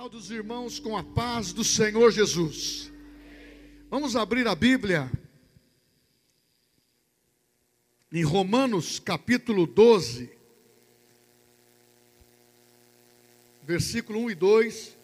Saúde 0.00 0.16
os 0.16 0.30
irmãos 0.30 0.78
com 0.78 0.96
a 0.96 1.04
paz 1.04 1.52
do 1.52 1.62
Senhor 1.62 2.10
Jesus. 2.10 2.90
Vamos 3.90 4.16
abrir 4.16 4.48
a 4.48 4.54
Bíblia 4.54 5.12
em 8.10 8.24
Romanos 8.24 8.98
capítulo 8.98 9.66
12, 9.66 10.32
versículo 13.62 14.20
1 14.20 14.30
e 14.30 14.34
2. 14.36 14.96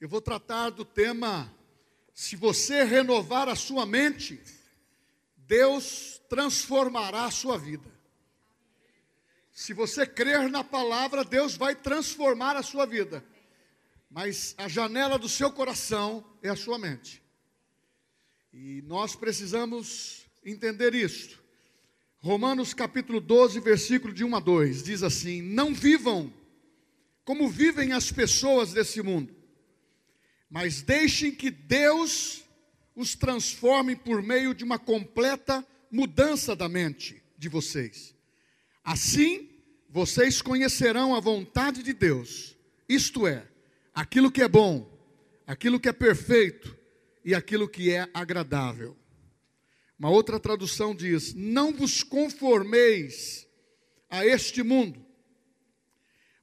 Eu 0.00 0.08
vou 0.08 0.20
tratar 0.20 0.70
do 0.70 0.84
tema: 0.84 1.54
se 2.12 2.34
você 2.34 2.82
renovar 2.82 3.48
a 3.48 3.54
sua 3.54 3.86
mente, 3.86 4.42
Deus 5.36 6.20
transformará 6.28 7.26
a 7.26 7.30
sua 7.30 7.56
vida. 7.56 7.93
Se 9.54 9.72
você 9.72 10.04
crer 10.04 10.50
na 10.50 10.64
palavra, 10.64 11.24
Deus 11.24 11.56
vai 11.56 11.76
transformar 11.76 12.56
a 12.56 12.62
sua 12.62 12.84
vida. 12.84 13.24
Mas 14.10 14.52
a 14.58 14.66
janela 14.66 15.16
do 15.16 15.28
seu 15.28 15.50
coração 15.52 16.24
é 16.42 16.48
a 16.48 16.56
sua 16.56 16.76
mente. 16.76 17.22
E 18.52 18.82
nós 18.82 19.14
precisamos 19.14 20.26
entender 20.44 20.92
isso. 20.92 21.40
Romanos 22.18 22.74
capítulo 22.74 23.20
12, 23.20 23.60
versículo 23.60 24.12
de 24.12 24.24
1 24.24 24.34
a 24.34 24.40
2 24.40 24.82
diz 24.82 25.04
assim: 25.04 25.40
Não 25.40 25.72
vivam 25.72 26.32
como 27.24 27.48
vivem 27.48 27.92
as 27.92 28.10
pessoas 28.10 28.72
desse 28.72 29.02
mundo, 29.02 29.32
mas 30.50 30.82
deixem 30.82 31.30
que 31.30 31.50
Deus 31.50 32.42
os 32.96 33.14
transforme 33.14 33.94
por 33.94 34.20
meio 34.20 34.52
de 34.52 34.64
uma 34.64 34.80
completa 34.80 35.64
mudança 35.90 36.56
da 36.56 36.68
mente 36.68 37.22
de 37.38 37.48
vocês. 37.48 38.13
Assim, 38.84 39.48
vocês 39.88 40.42
conhecerão 40.42 41.14
a 41.14 41.20
vontade 41.20 41.82
de 41.82 41.94
Deus, 41.94 42.54
isto 42.86 43.26
é, 43.26 43.48
aquilo 43.94 44.30
que 44.30 44.42
é 44.42 44.48
bom, 44.48 44.86
aquilo 45.46 45.80
que 45.80 45.88
é 45.88 45.92
perfeito 45.92 46.76
e 47.24 47.34
aquilo 47.34 47.66
que 47.66 47.90
é 47.90 48.06
agradável. 48.12 48.94
Uma 49.98 50.10
outra 50.10 50.38
tradução 50.38 50.94
diz: 50.94 51.32
Não 51.32 51.72
vos 51.72 52.02
conformeis 52.02 53.48
a 54.10 54.26
este 54.26 54.62
mundo, 54.62 55.02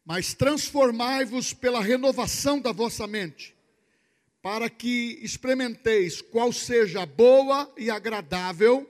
mas 0.03 0.33
transformai-vos 0.33 1.53
pela 1.53 1.81
renovação 1.81 2.59
da 2.59 2.71
vossa 2.71 3.05
mente, 3.05 3.55
para 4.41 4.67
que 4.67 5.19
experimenteis 5.21 6.21
qual 6.21 6.51
seja 6.51 7.03
a 7.03 7.05
boa 7.05 7.71
e 7.77 7.91
agradável 7.91 8.89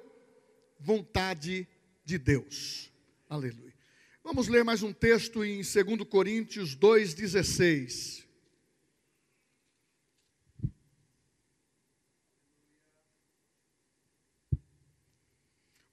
vontade 0.79 1.67
de 2.05 2.17
Deus. 2.17 2.90
Aleluia. 3.31 3.73
Vamos 4.25 4.49
ler 4.49 4.61
mais 4.61 4.83
um 4.83 4.91
texto 4.91 5.41
em 5.41 5.61
2 5.61 6.03
Coríntios 6.09 6.75
2,16. 6.75 8.27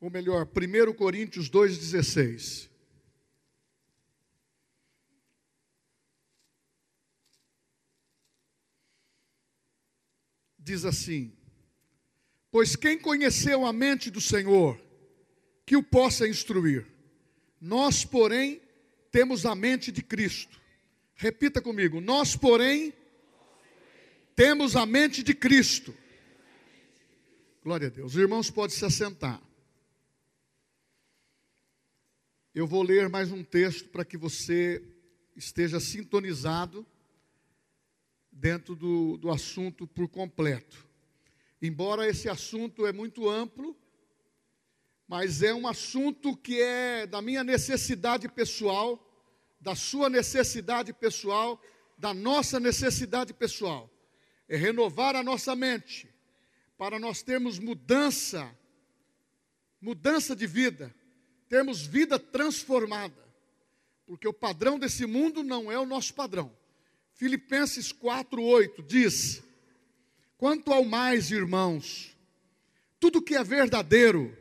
Ou 0.00 0.10
melhor, 0.10 0.48
1 0.48 0.92
Coríntios 0.94 1.48
2,16. 1.48 2.68
Diz 10.58 10.84
assim: 10.84 11.38
Pois 12.50 12.74
quem 12.74 12.98
conheceu 12.98 13.64
a 13.64 13.72
mente 13.72 14.10
do 14.10 14.20
Senhor, 14.20 14.76
que 15.64 15.76
o 15.76 15.84
possa 15.84 16.26
instruir. 16.26 16.97
Nós, 17.60 18.04
porém, 18.04 18.60
temos 19.10 19.44
a 19.44 19.54
mente 19.54 19.90
de 19.90 20.02
Cristo. 20.02 20.60
Repita 21.14 21.60
comigo: 21.60 22.00
nós, 22.00 22.36
porém, 22.36 22.92
temos 24.34 24.76
a 24.76 24.86
mente 24.86 25.22
de 25.22 25.34
Cristo. 25.34 25.94
Glória 27.62 27.88
a 27.88 27.90
Deus. 27.90 28.12
Os 28.14 28.20
irmãos 28.20 28.50
podem 28.50 28.76
se 28.76 28.84
assentar. 28.84 29.42
Eu 32.54 32.66
vou 32.66 32.82
ler 32.82 33.08
mais 33.08 33.30
um 33.30 33.44
texto 33.44 33.88
para 33.88 34.04
que 34.04 34.16
você 34.16 34.82
esteja 35.36 35.78
sintonizado 35.78 36.86
dentro 38.32 38.74
do, 38.74 39.16
do 39.16 39.30
assunto 39.30 39.86
por 39.86 40.08
completo. 40.08 40.86
Embora 41.60 42.08
esse 42.08 42.28
assunto 42.28 42.86
é 42.86 42.92
muito 42.92 43.28
amplo, 43.28 43.76
mas 45.08 45.42
é 45.42 45.54
um 45.54 45.66
assunto 45.66 46.36
que 46.36 46.60
é 46.60 47.06
da 47.06 47.22
minha 47.22 47.42
necessidade 47.42 48.28
pessoal, 48.28 49.02
da 49.58 49.74
sua 49.74 50.10
necessidade 50.10 50.92
pessoal, 50.92 51.60
da 51.96 52.12
nossa 52.12 52.60
necessidade 52.60 53.32
pessoal. 53.32 53.90
É 54.46 54.56
renovar 54.56 55.16
a 55.16 55.22
nossa 55.22 55.56
mente, 55.56 56.14
para 56.76 56.98
nós 56.98 57.22
termos 57.22 57.58
mudança, 57.58 58.54
mudança 59.80 60.36
de 60.36 60.46
vida, 60.46 60.94
termos 61.48 61.86
vida 61.86 62.18
transformada, 62.18 63.26
porque 64.06 64.28
o 64.28 64.32
padrão 64.32 64.78
desse 64.78 65.06
mundo 65.06 65.42
não 65.42 65.72
é 65.72 65.78
o 65.78 65.86
nosso 65.86 66.12
padrão. 66.12 66.54
Filipenses 67.14 67.92
4:8 67.92 68.86
diz: 68.86 69.42
Quanto 70.36 70.70
ao 70.70 70.84
mais, 70.84 71.30
irmãos, 71.30 72.16
tudo 73.00 73.22
que 73.22 73.34
é 73.34 73.42
verdadeiro, 73.42 74.36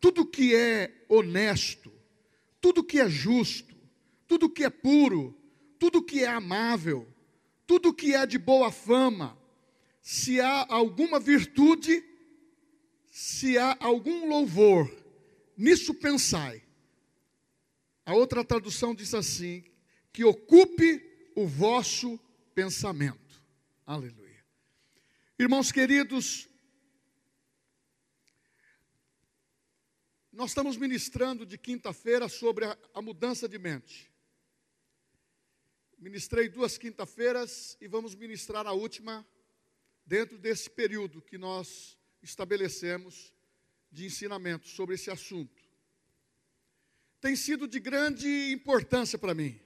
tudo 0.00 0.26
que 0.26 0.54
é 0.54 1.04
honesto, 1.08 1.92
tudo 2.60 2.84
que 2.84 3.00
é 3.00 3.08
justo, 3.08 3.76
tudo 4.26 4.50
que 4.50 4.64
é 4.64 4.70
puro, 4.70 5.36
tudo 5.78 6.02
que 6.02 6.22
é 6.22 6.28
amável, 6.28 7.06
tudo 7.66 7.94
que 7.94 8.14
é 8.14 8.26
de 8.26 8.38
boa 8.38 8.70
fama, 8.70 9.38
se 10.00 10.40
há 10.40 10.66
alguma 10.68 11.18
virtude, 11.18 12.04
se 13.10 13.58
há 13.58 13.76
algum 13.80 14.28
louvor, 14.28 14.90
nisso 15.56 15.94
pensai. 15.94 16.62
A 18.04 18.14
outra 18.14 18.44
tradução 18.44 18.94
diz 18.94 19.14
assim: 19.14 19.64
que 20.12 20.24
ocupe 20.24 21.02
o 21.34 21.46
vosso 21.46 22.18
pensamento. 22.54 23.42
Aleluia. 23.84 24.44
Irmãos 25.38 25.70
queridos, 25.70 26.48
Nós 30.36 30.50
estamos 30.50 30.76
ministrando 30.76 31.46
de 31.46 31.56
quinta-feira 31.56 32.28
sobre 32.28 32.66
a, 32.66 32.76
a, 32.92 33.00
mudança 33.00 33.48
de 33.48 33.58
mente. 33.58 34.12
Ministrei 35.96 36.46
duas 36.46 36.76
quinta-feiras 36.76 37.74
e 37.80 37.88
vamos 37.88 38.14
ministrar 38.14 38.66
a 38.66 38.72
última 38.72 39.26
dentro 40.04 40.36
desse 40.36 40.68
período 40.68 41.22
que 41.22 41.38
nós 41.38 41.96
estabelecemos 42.22 43.32
de 43.90 44.04
ensinamento 44.04 44.68
sobre 44.68 44.96
esse 44.96 45.10
assunto. 45.10 45.62
Tem 47.18 47.34
sido 47.34 47.66
de 47.66 47.80
grande 47.80 48.52
importância 48.52 49.18
para 49.18 49.32
mim, 49.32 49.58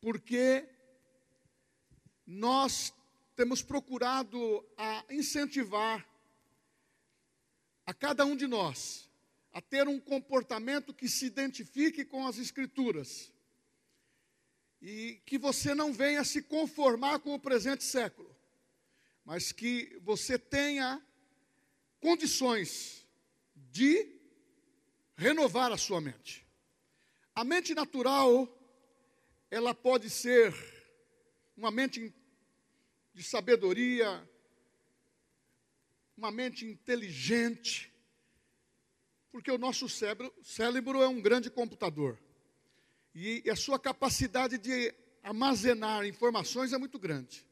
porque 0.00 0.64
nós 2.24 2.94
temos 3.34 3.62
procurado 3.62 4.64
a 4.76 5.04
incentivar 5.10 6.08
a 7.84 7.92
cada 7.92 8.24
um 8.24 8.36
de 8.36 8.46
nós 8.46 9.07
a 9.52 9.60
ter 9.60 9.88
um 9.88 9.98
comportamento 9.98 10.94
que 10.94 11.08
se 11.08 11.26
identifique 11.26 12.04
com 12.04 12.26
as 12.26 12.38
Escrituras. 12.38 13.32
E 14.80 15.20
que 15.26 15.36
você 15.36 15.74
não 15.74 15.92
venha 15.92 16.22
se 16.22 16.42
conformar 16.42 17.18
com 17.18 17.34
o 17.34 17.40
presente 17.40 17.82
século, 17.82 18.34
mas 19.24 19.50
que 19.50 19.98
você 20.02 20.38
tenha 20.38 21.04
condições 22.00 23.04
de 23.56 24.16
renovar 25.16 25.72
a 25.72 25.76
sua 25.76 26.00
mente. 26.00 26.46
A 27.34 27.42
mente 27.42 27.74
natural, 27.74 28.48
ela 29.50 29.74
pode 29.74 30.08
ser 30.08 30.54
uma 31.56 31.72
mente 31.72 32.14
de 33.12 33.22
sabedoria, 33.24 34.28
uma 36.16 36.30
mente 36.30 36.64
inteligente, 36.64 37.92
porque 39.30 39.50
o 39.50 39.58
nosso 39.58 39.88
cérebro, 39.88 40.32
cérebro 40.42 41.02
é 41.02 41.08
um 41.08 41.20
grande 41.20 41.50
computador. 41.50 42.18
E 43.14 43.42
a 43.50 43.56
sua 43.56 43.78
capacidade 43.78 44.58
de 44.58 44.94
armazenar 45.22 46.06
informações 46.06 46.72
é 46.72 46.78
muito 46.78 46.98
grande. 46.98 47.46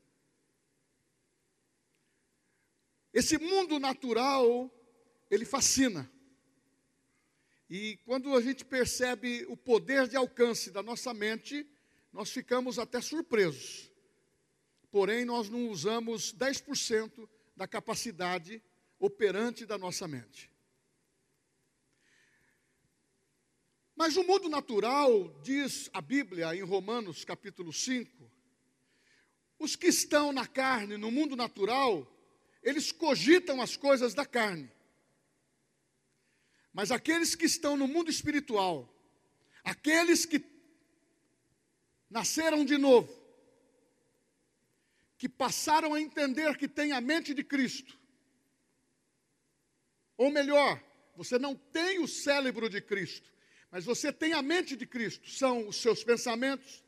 Esse 3.13 3.39
mundo 3.39 3.79
natural, 3.79 4.71
ele 5.31 5.45
fascina. 5.45 6.11
E 7.69 7.97
quando 8.05 8.35
a 8.37 8.41
gente 8.41 8.65
percebe 8.65 9.45
o 9.49 9.57
poder 9.57 10.07
de 10.07 10.17
alcance 10.17 10.71
da 10.71 10.83
nossa 10.83 11.13
mente, 11.13 11.67
nós 12.13 12.31
ficamos 12.31 12.79
até 12.79 13.01
surpresos. 13.01 13.91
Porém, 14.91 15.25
nós 15.25 15.49
não 15.49 15.69
usamos 15.69 16.33
10% 16.33 17.29
da 17.57 17.67
capacidade 17.67 18.63
operante 18.99 19.67
da 19.67 19.77
nossa 19.77 20.07
mente. 20.07 20.51
Mas 23.97 24.15
o 24.19 24.23
mundo 24.23 24.47
natural, 24.47 25.41
diz 25.43 25.89
a 25.91 26.03
Bíblia 26.03 26.55
em 26.55 26.61
Romanos 26.61 27.25
capítulo 27.25 27.73
5, 27.73 28.31
os 29.59 29.75
que 29.75 29.87
estão 29.87 30.35
na 30.35 30.47
carne, 30.47 30.99
no 30.99 31.11
mundo 31.11 31.35
natural, 31.35 32.07
eles 32.63 32.93
cogitam 32.93 33.63
as 33.63 33.75
coisas 33.75 34.13
da 34.13 34.27
carne. 34.27 34.71
Mas 36.75 36.91
aqueles 36.91 37.35
que 37.35 37.47
estão 37.47 37.75
no 37.75 37.89
mundo 37.89 38.11
espiritual, 38.11 38.87
aqueles 39.65 40.27
que 40.27 40.45
nasceram 42.11 42.67
de 42.67 42.77
novo, 42.77 43.11
que 45.17 45.27
passaram 45.27 45.95
a 45.95 46.01
entender 46.03 46.55
que 46.59 46.69
têm 46.69 46.93
a 46.93 47.01
mente 47.01 47.33
de 47.33 47.43
Cristo, 47.43 47.99
ou 50.19 50.31
melhor, 50.31 50.85
você 51.17 51.39
não 51.39 51.55
tem 51.55 51.99
o 51.99 52.07
cérebro 52.07 52.69
de 52.69 52.83
Cristo, 52.83 53.36
mas 53.77 53.85
você 53.85 54.11
tem 54.11 54.33
a 54.33 54.41
mente 54.41 54.75
de 54.75 54.87
Cristo, 54.87 55.29
são 55.29 55.69
os 55.69 55.77
seus 55.77 56.03
pensamentos, 56.03 56.83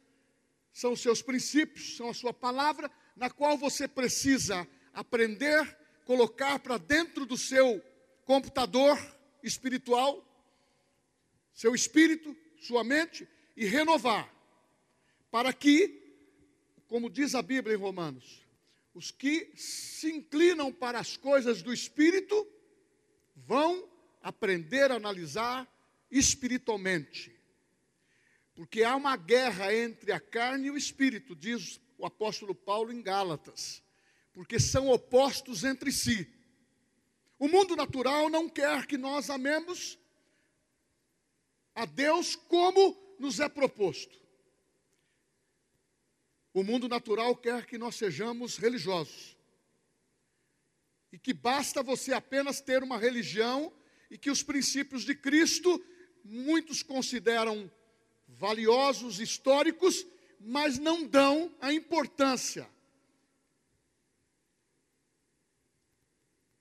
são 0.72 0.94
os 0.94 1.00
seus 1.00 1.20
princípios, 1.20 1.98
são 1.98 2.08
a 2.08 2.14
sua 2.14 2.32
palavra, 2.32 2.90
na 3.14 3.28
qual 3.28 3.58
você 3.58 3.86
precisa 3.86 4.66
aprender, 4.94 5.76
colocar 6.06 6.58
para 6.58 6.78
dentro 6.78 7.26
do 7.26 7.36
seu 7.36 7.84
computador 8.24 8.98
espiritual, 9.42 10.26
seu 11.52 11.74
espírito, 11.74 12.34
sua 12.56 12.82
mente, 12.82 13.28
e 13.54 13.66
renovar, 13.66 14.34
para 15.30 15.52
que, 15.52 15.94
como 16.86 17.10
diz 17.10 17.34
a 17.34 17.42
Bíblia 17.42 17.76
em 17.76 17.78
Romanos, 17.78 18.46
os 18.94 19.10
que 19.10 19.52
se 19.56 20.10
inclinam 20.10 20.72
para 20.72 20.98
as 20.98 21.18
coisas 21.18 21.60
do 21.60 21.70
espírito 21.70 22.48
vão 23.36 23.86
aprender 24.22 24.90
a 24.90 24.94
analisar 24.94 25.68
espiritualmente. 26.10 27.34
Porque 28.54 28.82
há 28.82 28.96
uma 28.96 29.16
guerra 29.16 29.74
entre 29.74 30.12
a 30.12 30.18
carne 30.18 30.66
e 30.66 30.70
o 30.70 30.76
espírito, 30.76 31.36
diz 31.36 31.80
o 31.96 32.04
apóstolo 32.04 32.54
Paulo 32.54 32.92
em 32.92 33.02
Gálatas. 33.02 33.82
Porque 34.32 34.58
são 34.58 34.88
opostos 34.88 35.64
entre 35.64 35.92
si. 35.92 36.32
O 37.38 37.48
mundo 37.48 37.76
natural 37.76 38.28
não 38.28 38.48
quer 38.48 38.86
que 38.86 38.98
nós 38.98 39.30
amemos 39.30 39.98
a 41.74 41.84
Deus 41.84 42.34
como 42.34 42.96
nos 43.18 43.38
é 43.38 43.48
proposto. 43.48 44.18
O 46.52 46.64
mundo 46.64 46.88
natural 46.88 47.36
quer 47.36 47.66
que 47.66 47.78
nós 47.78 47.94
sejamos 47.94 48.56
religiosos. 48.56 49.36
E 51.12 51.18
que 51.18 51.32
basta 51.32 51.82
você 51.82 52.12
apenas 52.12 52.60
ter 52.60 52.82
uma 52.82 52.98
religião 52.98 53.72
e 54.10 54.18
que 54.18 54.30
os 54.30 54.42
princípios 54.42 55.04
de 55.04 55.14
Cristo 55.14 55.80
muitos 56.24 56.82
consideram 56.82 57.70
valiosos, 58.26 59.20
históricos, 59.20 60.06
mas 60.40 60.78
não 60.78 61.06
dão 61.06 61.54
a 61.60 61.72
importância 61.72 62.68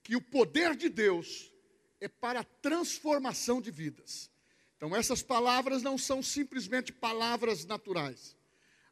que 0.08 0.16
o 0.16 0.22
poder 0.22 0.74
de 0.74 0.88
Deus 0.88 1.52
é 2.00 2.08
para 2.08 2.40
a 2.40 2.44
transformação 2.44 3.60
de 3.60 3.70
vidas. 3.70 4.30
Então, 4.74 4.96
essas 4.96 5.22
palavras 5.22 5.82
não 5.82 5.98
são 5.98 6.22
simplesmente 6.22 6.90
palavras 6.90 7.66
naturais. 7.66 8.34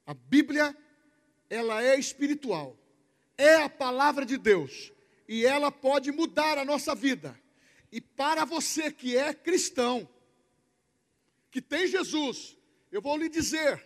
A 0.05 0.13
Bíblia, 0.13 0.77
ela 1.49 1.83
é 1.83 1.99
espiritual, 1.99 2.77
é 3.39 3.55
a 3.55 3.69
palavra 3.71 4.27
de 4.27 4.37
Deus, 4.37 4.93
e 5.27 5.47
ela 5.47 5.73
pode 5.73 6.13
mudar 6.13 6.59
a 6.59 6.67
nossa 6.67 6.95
vida. 6.95 7.41
E 7.91 7.99
para 7.99 8.45
você 8.45 8.93
que 8.93 9.17
é 9.17 9.33
cristão, 9.33 10.07
que 11.57 11.63
tem 11.63 11.87
Jesus, 11.87 12.55
eu 12.93 13.01
vou 13.01 13.17
lhe 13.17 13.31
dizer 13.31 13.83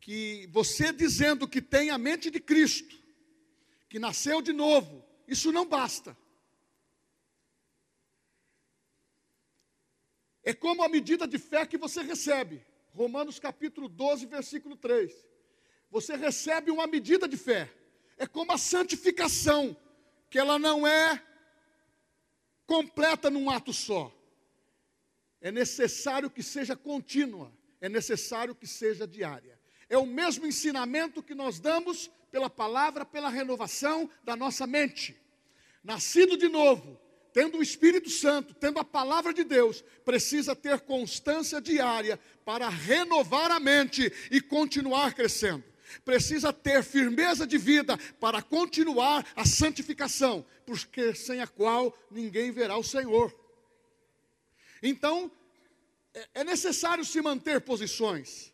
que 0.00 0.46
você 0.52 0.92
dizendo 0.92 1.48
que 1.48 1.60
tem 1.60 1.90
a 1.90 1.98
mente 1.98 2.30
de 2.30 2.38
Cristo, 2.38 2.96
que 3.88 3.98
nasceu 3.98 4.40
de 4.40 4.52
novo, 4.52 5.04
isso 5.26 5.50
não 5.50 5.66
basta. 5.66 6.16
É 10.44 10.54
como 10.54 10.84
a 10.84 10.88
medida 10.88 11.26
de 11.26 11.36
fé 11.36 11.66
que 11.66 11.76
você 11.76 12.00
recebe. 12.00 12.64
Romanos 12.92 13.40
capítulo 13.40 13.88
12, 13.88 14.26
versículo 14.26 14.76
3. 14.76 15.12
Você 15.90 16.14
recebe 16.14 16.70
uma 16.70 16.86
medida 16.86 17.26
de 17.26 17.36
fé. 17.36 17.74
É 18.16 18.24
como 18.24 18.52
a 18.52 18.56
santificação, 18.56 19.76
que 20.30 20.38
ela 20.38 20.60
não 20.60 20.86
é 20.86 21.20
completa 22.68 23.28
num 23.28 23.50
ato 23.50 23.72
só 23.72 24.14
é 25.44 25.52
necessário 25.52 26.30
que 26.30 26.42
seja 26.42 26.74
contínua, 26.74 27.52
é 27.78 27.86
necessário 27.86 28.54
que 28.54 28.66
seja 28.66 29.06
diária. 29.06 29.60
É 29.90 29.98
o 29.98 30.06
mesmo 30.06 30.46
ensinamento 30.46 31.22
que 31.22 31.34
nós 31.34 31.60
damos 31.60 32.10
pela 32.32 32.48
palavra, 32.48 33.04
pela 33.04 33.28
renovação 33.28 34.08
da 34.24 34.34
nossa 34.34 34.66
mente. 34.66 35.14
Nascido 35.84 36.38
de 36.38 36.48
novo, 36.48 36.98
tendo 37.30 37.58
o 37.58 37.62
Espírito 37.62 38.08
Santo, 38.08 38.54
tendo 38.54 38.78
a 38.78 38.84
palavra 38.84 39.34
de 39.34 39.44
Deus, 39.44 39.84
precisa 40.02 40.56
ter 40.56 40.80
constância 40.80 41.60
diária 41.60 42.18
para 42.42 42.70
renovar 42.70 43.50
a 43.50 43.60
mente 43.60 44.10
e 44.30 44.40
continuar 44.40 45.12
crescendo. 45.12 45.62
Precisa 46.06 46.54
ter 46.54 46.82
firmeza 46.82 47.46
de 47.46 47.58
vida 47.58 47.98
para 48.18 48.40
continuar 48.40 49.26
a 49.36 49.44
santificação, 49.44 50.42
porque 50.64 51.14
sem 51.14 51.42
a 51.42 51.46
qual 51.46 51.94
ninguém 52.10 52.50
verá 52.50 52.78
o 52.78 52.82
Senhor. 52.82 53.43
Então, 54.86 55.32
é, 56.12 56.28
é 56.34 56.44
necessário 56.44 57.06
se 57.06 57.22
manter 57.22 57.62
posições. 57.62 58.52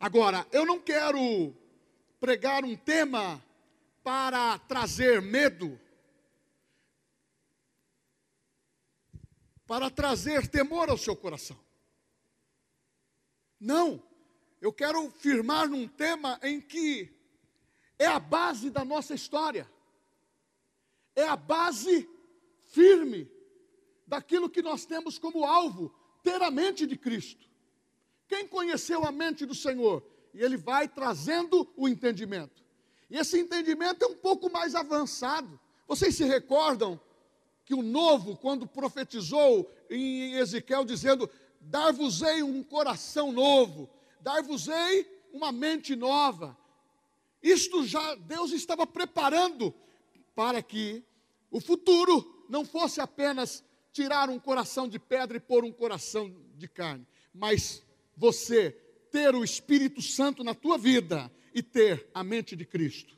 Agora, 0.00 0.44
eu 0.50 0.66
não 0.66 0.80
quero 0.80 1.54
pregar 2.18 2.64
um 2.64 2.76
tema 2.76 3.40
para 4.02 4.58
trazer 4.58 5.22
medo, 5.22 5.80
para 9.64 9.88
trazer 9.88 10.48
temor 10.48 10.90
ao 10.90 10.98
seu 10.98 11.14
coração. 11.14 11.58
Não, 13.60 14.02
eu 14.60 14.72
quero 14.72 15.08
firmar 15.08 15.68
num 15.68 15.86
tema 15.86 16.36
em 16.42 16.60
que 16.60 17.16
é 17.96 18.06
a 18.06 18.18
base 18.18 18.70
da 18.70 18.84
nossa 18.84 19.14
história, 19.14 19.70
é 21.14 21.22
a 21.22 21.36
base 21.36 22.10
firme 22.72 23.33
daquilo 24.06 24.50
que 24.50 24.62
nós 24.62 24.84
temos 24.84 25.18
como 25.18 25.44
alvo, 25.44 25.94
ter 26.22 26.40
a 26.42 26.50
mente 26.50 26.86
de 26.86 26.96
Cristo. 26.96 27.48
Quem 28.28 28.46
conheceu 28.46 29.04
a 29.04 29.12
mente 29.12 29.44
do 29.46 29.54
Senhor? 29.54 30.02
E 30.32 30.40
ele 30.42 30.56
vai 30.56 30.88
trazendo 30.88 31.70
o 31.76 31.88
entendimento. 31.88 32.62
E 33.10 33.16
esse 33.16 33.38
entendimento 33.38 34.04
é 34.04 34.08
um 34.08 34.16
pouco 34.16 34.50
mais 34.50 34.74
avançado. 34.74 35.60
Vocês 35.86 36.14
se 36.16 36.24
recordam 36.24 37.00
que 37.64 37.74
o 37.74 37.82
novo, 37.82 38.36
quando 38.36 38.66
profetizou 38.66 39.70
em 39.88 40.34
Ezequiel, 40.34 40.84
dizendo: 40.84 41.30
Dar-vos-ei 41.60 42.42
um 42.42 42.62
coração 42.62 43.32
novo, 43.32 43.88
dar-vos-ei 44.20 45.06
uma 45.32 45.52
mente 45.52 45.94
nova. 45.94 46.56
Isto 47.42 47.84
já 47.84 48.14
Deus 48.14 48.52
estava 48.52 48.86
preparando 48.86 49.74
para 50.34 50.62
que 50.62 51.04
o 51.50 51.60
futuro 51.60 52.46
não 52.48 52.64
fosse 52.64 53.00
apenas 53.00 53.62
tirar 53.94 54.28
um 54.28 54.40
coração 54.40 54.88
de 54.88 54.98
pedra 54.98 55.36
e 55.36 55.40
pôr 55.40 55.64
um 55.64 55.72
coração 55.72 56.28
de 56.56 56.66
carne, 56.66 57.06
mas 57.32 57.80
você 58.16 58.72
ter 59.12 59.32
o 59.36 59.44
Espírito 59.44 60.02
Santo 60.02 60.42
na 60.42 60.52
tua 60.52 60.76
vida 60.76 61.32
e 61.54 61.62
ter 61.62 62.10
a 62.12 62.24
mente 62.24 62.56
de 62.56 62.66
Cristo. 62.66 63.16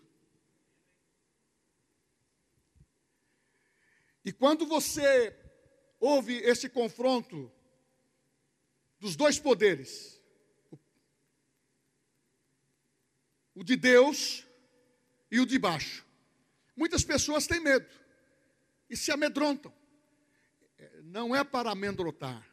E 4.23 4.31
quando 4.31 4.67
você 4.67 5.35
ouve 5.99 6.35
esse 6.35 6.69
confronto 6.69 7.51
dos 9.01 9.17
dois 9.17 9.39
poderes, 9.39 10.21
o 13.55 13.65
de 13.65 13.77
Deus 13.77 14.45
e 15.31 15.41
o 15.41 15.47
de 15.47 15.59
baixo, 15.59 16.05
muitas 16.77 17.03
pessoas 17.03 17.47
têm 17.47 17.61
medo 17.61 17.89
e 18.91 18.97
se 18.97 19.11
amedrontam 19.11 19.73
não 21.07 21.35
é 21.35 21.45
para 21.45 21.71
amedrontar. 21.71 22.45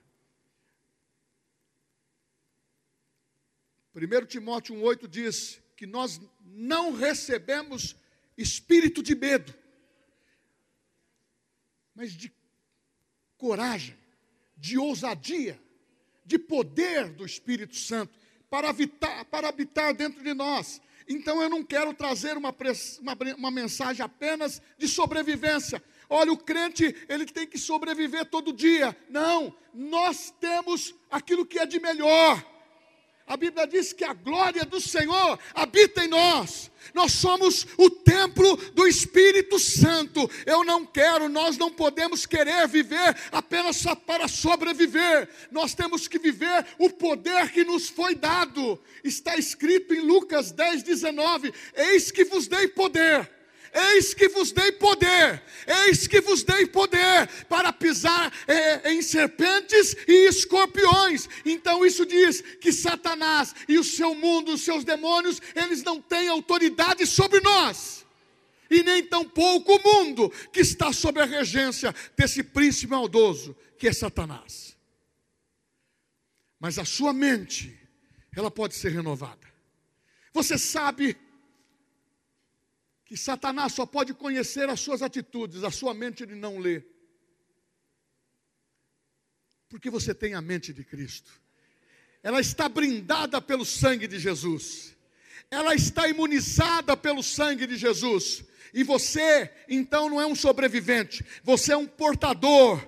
1 3.95 4.25
Timóteo 4.25 4.75
1,8 4.75 5.07
diz 5.07 5.61
que 5.75 5.85
nós 5.85 6.19
não 6.41 6.93
recebemos 6.93 7.95
espírito 8.37 9.03
de 9.03 9.15
medo, 9.15 9.53
mas 11.93 12.13
de 12.13 12.33
coragem, 13.37 13.97
de 14.57 14.77
ousadia, 14.77 15.59
de 16.25 16.39
poder 16.39 17.09
do 17.09 17.25
Espírito 17.25 17.75
Santo 17.75 18.17
para 18.49 18.69
habitar, 18.69 19.25
para 19.25 19.49
habitar 19.49 19.93
dentro 19.93 20.23
de 20.23 20.33
nós. 20.33 20.81
Então 21.07 21.41
eu 21.41 21.49
não 21.49 21.63
quero 21.63 21.93
trazer 21.93 22.37
uma, 22.37 22.55
uma, 22.99 23.35
uma 23.35 23.51
mensagem 23.51 24.03
apenas 24.03 24.61
de 24.77 24.87
sobrevivência, 24.87 25.83
Olha, 26.09 26.31
o 26.31 26.37
crente, 26.37 26.95
ele 27.07 27.25
tem 27.25 27.47
que 27.47 27.57
sobreviver 27.57 28.25
todo 28.25 28.53
dia. 28.53 28.95
Não, 29.09 29.55
nós 29.73 30.33
temos 30.39 30.93
aquilo 31.09 31.45
que 31.45 31.59
é 31.59 31.65
de 31.65 31.79
melhor. 31.79 32.43
A 33.25 33.37
Bíblia 33.37 33.65
diz 33.65 33.93
que 33.93 34.03
a 34.03 34.13
glória 34.13 34.65
do 34.65 34.81
Senhor 34.81 35.39
habita 35.55 36.03
em 36.03 36.09
nós. 36.09 36.69
Nós 36.93 37.13
somos 37.13 37.65
o 37.77 37.89
templo 37.89 38.57
do 38.73 38.85
Espírito 38.85 39.57
Santo. 39.57 40.29
Eu 40.45 40.65
não 40.65 40.85
quero, 40.85 41.29
nós 41.29 41.57
não 41.57 41.71
podemos 41.71 42.25
querer 42.25 42.67
viver 42.67 43.15
apenas 43.31 43.81
para 44.05 44.27
sobreviver. 44.27 45.29
Nós 45.51 45.73
temos 45.73 46.05
que 46.05 46.19
viver 46.19 46.65
o 46.77 46.89
poder 46.89 47.49
que 47.51 47.63
nos 47.63 47.87
foi 47.87 48.13
dado. 48.13 48.77
Está 49.05 49.37
escrito 49.37 49.93
em 49.93 50.01
Lucas 50.01 50.51
10, 50.51 50.83
19: 50.83 51.53
Eis 51.75 52.11
que 52.11 52.25
vos 52.25 52.49
dei 52.49 52.67
poder 52.67 53.31
Eis 53.73 54.13
que 54.13 54.27
vos 54.29 54.51
dei 54.51 54.71
poder, 54.73 55.41
eis 55.87 56.05
que 56.05 56.21
vos 56.21 56.43
dei 56.43 56.67
poder 56.67 57.27
para 57.49 57.73
pisar 57.73 58.31
é, 58.47 58.93
em 58.93 59.01
serpentes 59.01 59.95
e 60.07 60.27
escorpiões. 60.27 61.27
Então 61.43 61.83
isso 61.83 62.05
diz 62.05 62.41
que 62.61 62.71
Satanás 62.71 63.55
e 63.67 63.79
o 63.79 63.83
seu 63.83 64.13
mundo, 64.13 64.53
os 64.53 64.61
seus 64.61 64.83
demônios, 64.83 65.41
eles 65.55 65.81
não 65.81 65.99
têm 65.99 66.27
autoridade 66.27 67.07
sobre 67.07 67.39
nós. 67.39 68.05
E 68.69 68.83
nem 68.83 69.03
tampouco 69.03 69.75
o 69.75 69.83
mundo 69.83 70.31
que 70.51 70.61
está 70.61 70.93
sob 70.93 71.19
a 71.19 71.25
regência 71.25 71.93
desse 72.15 72.43
príncipe 72.43 72.91
maldoso, 72.91 73.55
que 73.79 73.87
é 73.87 73.93
Satanás. 73.93 74.77
Mas 76.59 76.77
a 76.77 76.85
sua 76.85 77.11
mente, 77.11 77.75
ela 78.35 78.51
pode 78.51 78.75
ser 78.75 78.89
renovada. 78.89 79.51
Você 80.31 80.57
sabe 80.57 81.17
que 83.13 83.19
Satanás 83.19 83.73
só 83.73 83.85
pode 83.85 84.11
conhecer 84.11 84.67
as 84.69 84.79
suas 84.79 85.03
atitudes, 85.03 85.63
a 85.63 85.69
sua 85.69 85.93
mente 85.93 86.23
ele 86.23 86.33
não 86.33 86.57
lê. 86.57 86.81
Porque 89.69 89.87
você 89.87 90.15
tem 90.15 90.33
a 90.33 90.41
mente 90.41 90.73
de 90.73 90.83
Cristo. 90.83 91.31
Ela 92.23 92.41
está 92.41 92.67
brindada 92.67 93.39
pelo 93.39 93.65
sangue 93.65 94.07
de 94.07 94.17
Jesus. 94.17 94.97
Ela 95.51 95.75
está 95.75 96.07
imunizada 96.07 96.97
pelo 96.97 97.21
sangue 97.21 97.67
de 97.67 97.77
Jesus. 97.77 98.43
E 98.73 98.83
você, 98.83 99.53
então, 99.69 100.09
não 100.09 100.19
é 100.19 100.25
um 100.25 100.33
sobrevivente, 100.33 101.23
você 101.43 101.73
é 101.73 101.77
um 101.77 101.85
portador. 101.85 102.83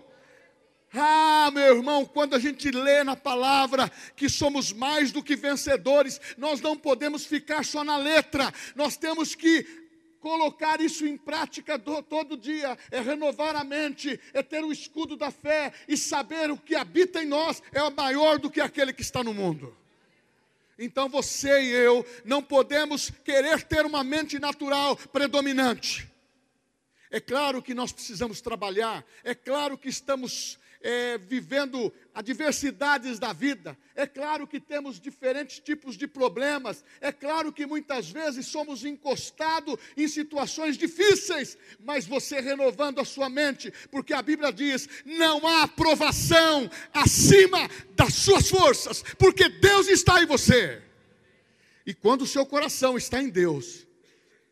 Ah, 0.91 1.51
meu 1.53 1.77
irmão, 1.77 2.03
quando 2.03 2.33
a 2.33 2.39
gente 2.39 2.71
lê 2.71 3.03
na 3.03 3.15
palavra 3.15 3.91
que 4.15 4.27
somos 4.27 4.73
mais 4.73 5.11
do 5.11 5.21
que 5.21 5.35
vencedores, 5.35 6.19
nós 6.35 6.61
não 6.61 6.75
podemos 6.75 7.25
ficar 7.25 7.63
só 7.63 7.83
na 7.83 7.97
letra, 7.97 8.51
nós 8.75 8.97
temos 8.97 9.35
que 9.35 9.84
colocar 10.25 10.81
isso 10.81 11.05
em 11.05 11.15
prática 11.15 11.77
do, 11.77 12.01
todo 12.01 12.35
dia, 12.35 12.75
é 12.89 12.99
renovar 12.99 13.55
a 13.55 13.63
mente, 13.63 14.19
é 14.33 14.41
ter 14.41 14.63
o 14.63 14.71
escudo 14.71 15.15
da 15.15 15.29
fé 15.29 15.71
e 15.87 15.95
saber 15.95 16.49
o 16.49 16.57
que 16.57 16.73
habita 16.73 17.21
em 17.21 17.27
nós 17.27 17.61
é 17.71 17.87
maior 17.91 18.39
do 18.39 18.49
que 18.49 18.59
aquele 18.59 18.91
que 18.91 19.03
está 19.03 19.23
no 19.23 19.35
mundo. 19.35 19.77
Então 20.79 21.07
você 21.07 21.61
e 21.61 21.69
eu 21.69 22.03
não 22.25 22.41
podemos 22.41 23.11
querer 23.23 23.61
ter 23.61 23.85
uma 23.85 24.03
mente 24.03 24.39
natural 24.39 24.97
predominante. 24.97 26.09
É 27.11 27.19
claro 27.19 27.61
que 27.61 27.75
nós 27.75 27.91
precisamos 27.91 28.41
trabalhar, 28.41 29.05
é 29.23 29.35
claro 29.35 29.77
que 29.77 29.89
estamos 29.89 30.57
é, 30.85 31.17
vivendo 31.17 31.91
adversidades 32.13 33.17
da 33.17 33.33
vida. 33.33 33.75
É 33.95 34.05
claro 34.05 34.45
que 34.45 34.59
temos 34.59 34.99
diferentes 34.99 35.57
tipos 35.57 35.97
de 35.97 36.05
problemas. 36.05 36.85
É 37.01 37.11
claro 37.11 37.51
que 37.51 37.65
muitas 37.65 38.11
vezes 38.11 38.45
somos 38.45 38.85
encostados 38.85 39.79
em 39.97 40.07
situações 40.07 40.77
difíceis. 40.77 41.57
Mas 41.83 42.05
você 42.05 42.39
renovando 42.39 42.99
a 42.99 43.05
sua 43.05 43.27
mente, 43.27 43.73
porque 43.89 44.13
a 44.13 44.21
Bíblia 44.21 44.53
diz: 44.53 44.87
não 45.03 45.47
há 45.47 45.63
aprovação 45.63 46.69
acima 46.93 47.67
das 47.95 48.13
suas 48.13 48.47
forças, 48.47 49.03
porque 49.17 49.49
Deus 49.49 49.87
está 49.87 50.21
em 50.21 50.27
você. 50.27 50.83
E 51.83 51.95
quando 51.95 52.21
o 52.21 52.27
seu 52.27 52.45
coração 52.45 52.95
está 52.95 53.19
em 53.23 53.29
Deus, 53.29 53.87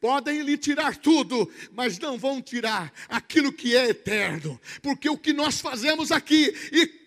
Podem 0.03 0.41
lhe 0.41 0.57
tirar 0.57 0.97
tudo, 0.97 1.49
mas 1.71 1.97
não 1.97 2.17
vão 2.17 2.41
tirar 2.41 2.91
aquilo 3.07 3.53
que 3.53 3.73
é 3.73 3.87
eterno, 3.87 4.59
porque 4.81 5.07
o 5.09 5.17
que 5.17 5.31
nós 5.31 5.61
fazemos 5.61 6.11
aqui 6.11 6.53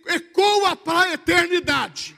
ecoa 0.07 0.75
para 0.75 1.11
a 1.11 1.13
eternidade. 1.13 2.17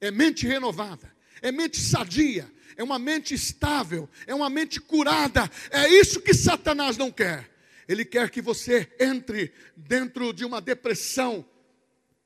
É 0.00 0.10
mente 0.10 0.44
renovada, 0.44 1.14
é 1.40 1.52
mente 1.52 1.80
sadia, 1.80 2.52
é 2.76 2.82
uma 2.82 2.98
mente 2.98 3.32
estável, 3.32 4.10
é 4.26 4.34
uma 4.34 4.50
mente 4.50 4.80
curada. 4.80 5.48
É 5.70 5.86
isso 5.86 6.20
que 6.20 6.34
Satanás 6.34 6.96
não 6.96 7.12
quer. 7.12 7.48
Ele 7.86 8.04
quer 8.04 8.28
que 8.28 8.42
você 8.42 8.92
entre 8.98 9.52
dentro 9.76 10.32
de 10.32 10.44
uma 10.44 10.60
depressão 10.60 11.48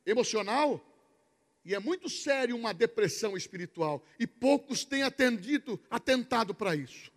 emocional, 0.07 0.83
e 1.65 1.75
é 1.75 1.79
muito 1.79 2.09
sério 2.09 2.57
uma 2.57 2.73
depressão 2.73 3.37
espiritual. 3.37 4.05
E 4.19 4.27
poucos 4.27 4.85
têm 4.85 5.03
atendido, 5.03 5.81
atentado 5.91 6.55
para 6.55 6.75
isso. 6.75 7.13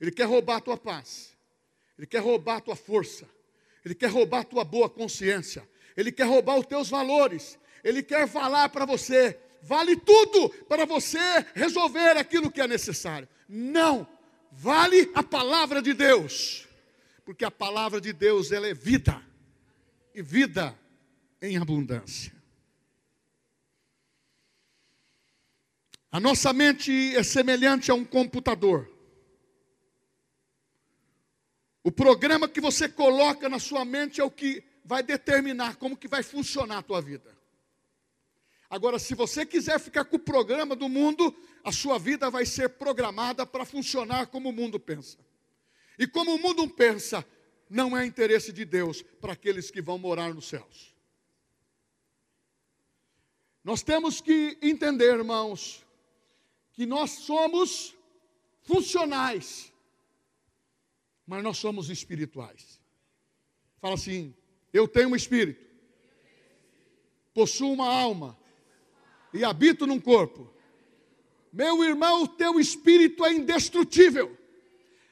Ele 0.00 0.10
quer 0.10 0.24
roubar 0.24 0.56
a 0.56 0.60
tua 0.60 0.76
paz. 0.76 1.36
Ele 1.98 2.06
quer 2.06 2.20
roubar 2.20 2.56
a 2.56 2.60
tua 2.60 2.76
força. 2.76 3.28
Ele 3.84 3.94
quer 3.94 4.08
roubar 4.08 4.40
a 4.40 4.44
tua 4.44 4.64
boa 4.64 4.88
consciência. 4.88 5.68
Ele 5.96 6.12
quer 6.12 6.24
roubar 6.24 6.58
os 6.58 6.66
teus 6.66 6.88
valores. 6.88 7.58
Ele 7.82 8.02
quer 8.02 8.28
falar 8.28 8.68
para 8.68 8.84
você, 8.84 9.38
vale 9.62 9.96
tudo 9.96 10.50
para 10.66 10.84
você 10.84 11.18
resolver 11.54 12.16
aquilo 12.16 12.50
que 12.50 12.60
é 12.60 12.68
necessário. 12.68 13.28
Não, 13.48 14.06
vale 14.52 15.10
a 15.14 15.22
palavra 15.22 15.82
de 15.82 15.92
Deus. 15.92 16.68
Porque 17.24 17.44
a 17.44 17.50
palavra 17.50 18.00
de 18.00 18.12
Deus 18.12 18.52
ela 18.52 18.68
é 18.68 18.74
vida. 18.74 19.20
E 20.14 20.22
vida 20.22 20.78
em 21.42 21.56
abundância. 21.56 22.39
A 26.12 26.18
nossa 26.18 26.52
mente 26.52 27.14
é 27.14 27.22
semelhante 27.22 27.90
a 27.90 27.94
um 27.94 28.04
computador. 28.04 28.90
O 31.84 31.92
programa 31.92 32.48
que 32.48 32.60
você 32.60 32.88
coloca 32.88 33.48
na 33.48 33.58
sua 33.58 33.84
mente 33.84 34.20
é 34.20 34.24
o 34.24 34.30
que 34.30 34.62
vai 34.84 35.02
determinar 35.02 35.76
como 35.76 35.96
que 35.96 36.08
vai 36.08 36.22
funcionar 36.22 36.78
a 36.78 36.82
tua 36.82 37.00
vida. 37.00 37.38
Agora, 38.68 38.98
se 38.98 39.14
você 39.14 39.46
quiser 39.46 39.78
ficar 39.80 40.04
com 40.04 40.16
o 40.16 40.20
programa 40.20 40.76
do 40.76 40.88
mundo, 40.88 41.34
a 41.64 41.72
sua 41.72 41.98
vida 41.98 42.28
vai 42.28 42.44
ser 42.44 42.70
programada 42.70 43.46
para 43.46 43.64
funcionar 43.64 44.26
como 44.26 44.48
o 44.48 44.52
mundo 44.52 44.78
pensa. 44.78 45.18
E 45.98 46.06
como 46.06 46.34
o 46.34 46.38
mundo 46.38 46.68
pensa, 46.68 47.24
não 47.68 47.96
é 47.96 48.04
interesse 48.04 48.52
de 48.52 48.64
Deus 48.64 49.02
para 49.02 49.32
aqueles 49.32 49.70
que 49.70 49.80
vão 49.80 49.98
morar 49.98 50.34
nos 50.34 50.48
céus. 50.48 50.94
Nós 53.62 53.82
temos 53.82 54.20
que 54.20 54.58
entender, 54.62 55.14
irmãos, 55.16 55.84
que 56.80 56.86
nós 56.86 57.10
somos 57.10 57.94
funcionais, 58.62 59.70
mas 61.26 61.42
nós 61.42 61.58
somos 61.58 61.90
espirituais. 61.90 62.80
Fala 63.82 63.96
assim: 63.96 64.34
eu 64.72 64.88
tenho 64.88 65.10
um 65.10 65.14
espírito, 65.14 65.62
possuo 67.34 67.70
uma 67.70 67.86
alma 67.86 68.34
e 69.34 69.44
habito 69.44 69.86
num 69.86 70.00
corpo. 70.00 70.50
Meu 71.52 71.84
irmão, 71.84 72.22
o 72.22 72.28
teu 72.28 72.58
espírito 72.58 73.26
é 73.26 73.34
indestrutível. 73.34 74.34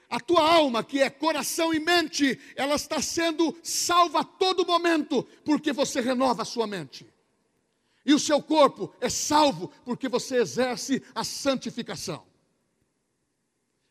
A 0.08 0.18
tua 0.18 0.50
alma, 0.50 0.82
que 0.82 1.02
é 1.02 1.10
coração 1.10 1.74
e 1.74 1.78
mente, 1.78 2.40
ela 2.56 2.76
está 2.76 3.02
sendo 3.02 3.54
salva 3.62 4.20
a 4.20 4.24
todo 4.24 4.64
momento, 4.64 5.22
porque 5.44 5.70
você 5.70 6.00
renova 6.00 6.40
a 6.40 6.46
sua 6.46 6.66
mente. 6.66 7.06
E 8.08 8.14
o 8.14 8.18
seu 8.18 8.42
corpo 8.42 8.90
é 9.02 9.10
salvo 9.10 9.70
porque 9.84 10.08
você 10.08 10.36
exerce 10.36 11.02
a 11.14 11.22
santificação. 11.22 12.26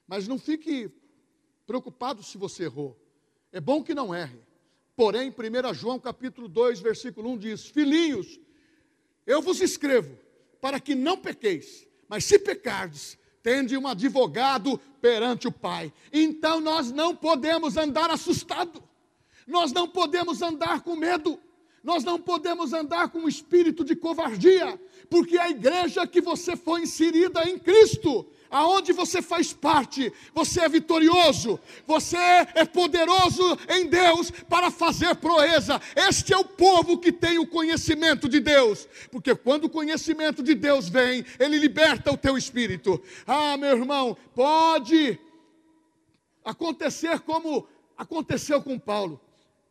Mas 0.07 0.27
não 0.27 0.39
fique 0.39 0.89
preocupado 1.67 2.24
se 2.24 2.36
você 2.36 2.63
errou. 2.63 3.00
É 3.51 3.62
bom 3.62 3.83
que 3.83 3.93
não 3.93 4.15
erre. 4.15 4.39
Porém, 4.95 5.29
1 5.29 5.74
João 5.75 6.00
capítulo 6.00 6.47
2, 6.47 6.79
versículo 6.79 7.29
1 7.33 7.38
diz: 7.38 7.65
Filhinhos, 7.67 8.39
eu 9.24 9.39
vos 9.39 9.62
escrevo 9.62 10.17
para 10.59 10.79
que 10.79 10.95
não 10.95 11.15
pequeis, 11.15 11.88
mas 12.09 12.25
se 12.25 12.39
pecardes, 12.39 13.19
tende 13.43 13.77
um 13.77 13.88
advogado 13.88 14.79
perante 15.00 15.47
o 15.47 15.51
Pai. 15.51 15.93
Então 16.12 16.59
nós 16.59 16.91
não 16.91 17.15
podemos 17.15 17.77
andar 17.77 18.09
assustado. 18.09 18.81
Nós 19.45 19.71
não 19.71 19.88
podemos 19.88 20.41
andar 20.41 20.81
com 20.81 20.95
medo. 20.95 21.39
Nós 21.84 22.03
não 22.03 22.19
podemos 22.19 22.74
andar 22.74 23.10
com 23.10 23.19
um 23.19 23.27
espírito 23.27 23.84
de 23.84 23.96
covardia, 23.96 24.79
porque 25.10 25.38
a 25.38 25.50
igreja 25.50 26.05
que 26.05 26.19
você 26.19 26.55
foi 26.55 26.81
inserida 26.81 27.48
em 27.48 27.57
Cristo, 27.57 28.25
aonde 28.50 28.91
você 28.91 29.22
faz 29.22 29.53
parte, 29.53 30.12
você 30.34 30.62
é 30.62 30.69
vitorioso, 30.69 31.60
você 31.86 32.17
é 32.17 32.65
poderoso 32.65 33.57
em 33.69 33.88
Deus 33.88 34.31
para 34.31 34.72
fazer 34.72 35.15
proeza. 35.15 35.81
Este 35.96 36.34
é 36.34 36.38
o 36.38 36.43
povo 36.43 36.98
que 36.98 37.12
tem 37.12 37.38
o 37.38 37.48
conhecimento 37.48 38.27
de 38.27 38.39
Deus, 38.39 38.88
porque 39.12 39.36
quando 39.36 39.65
o 39.65 39.69
conhecimento 39.69 40.43
de 40.43 40.55
Deus 40.55 40.89
vem, 40.89 41.25
ele 41.39 41.57
liberta 41.57 42.12
o 42.12 42.17
teu 42.17 42.38
espírito. 42.38 43.01
Ah, 43.25 43.55
meu 43.57 43.77
irmão, 43.77 44.17
pode 44.34 45.19
acontecer 46.43 47.19
como 47.22 47.67
aconteceu 47.98 48.62
com 48.62 48.79
Paulo. 48.79 49.19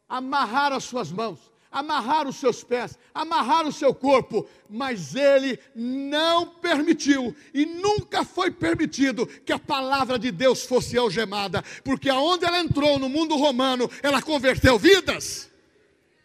Amarrar 0.09 0.73
as 0.73 0.85
suas 0.85 1.11
mãos, 1.11 1.41
amarrar 1.71 2.27
os 2.27 2.37
seus 2.37 2.63
pés, 2.65 2.99
amarrar 3.13 3.67
o 3.67 3.73
seu 3.73 3.95
corpo, 3.95 4.49
mas 4.69 5.15
ele 5.15 5.59
não 5.75 6.47
permitiu 6.47 7.35
e 7.53 7.67
nunca 7.67 8.25
foi 8.25 8.51
permitido 8.51 9.27
que 9.27 9.53
a 9.53 9.59
palavra 9.59 10.19
de 10.19 10.31
Deus 10.31 10.65
fosse 10.65 10.97
algemada, 10.97 11.63
porque 11.85 12.09
aonde 12.09 12.45
ela 12.45 12.61
entrou 12.61 12.99
no 12.99 13.09
mundo 13.09 13.37
romano, 13.37 13.91
ela 14.03 14.23
converteu 14.23 14.79
vidas. 14.79 15.51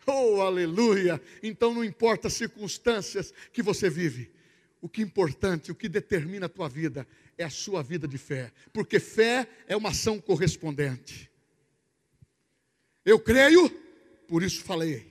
Oh, 0.06 0.42
aleluia! 0.42 1.22
Então 1.44 1.74
não 1.74 1.84
importa 1.84 2.28
as 2.28 2.34
circunstâncias 2.34 3.34
que 3.54 3.62
você 3.62 3.90
vive, 3.90 4.32
o 4.82 4.90
que 4.90 5.02
é 5.02 5.06
importante, 5.06 5.72
o 5.72 5.76
que 5.76 5.88
determina 5.88 6.48
a 6.48 6.50
tua 6.50 6.68
vida 6.68 7.08
é 7.38 7.44
a 7.44 7.50
sua 7.50 7.84
vida 7.84 8.08
de 8.08 8.18
fé, 8.18 8.52
porque 8.74 9.00
fé 9.00 9.48
é 9.68 9.76
uma 9.76 9.90
ação 9.90 10.20
correspondente. 10.20 11.30
Eu 13.06 13.20
creio, 13.20 13.70
por 14.28 14.44
isso 14.44 14.64
falei. 14.64 15.11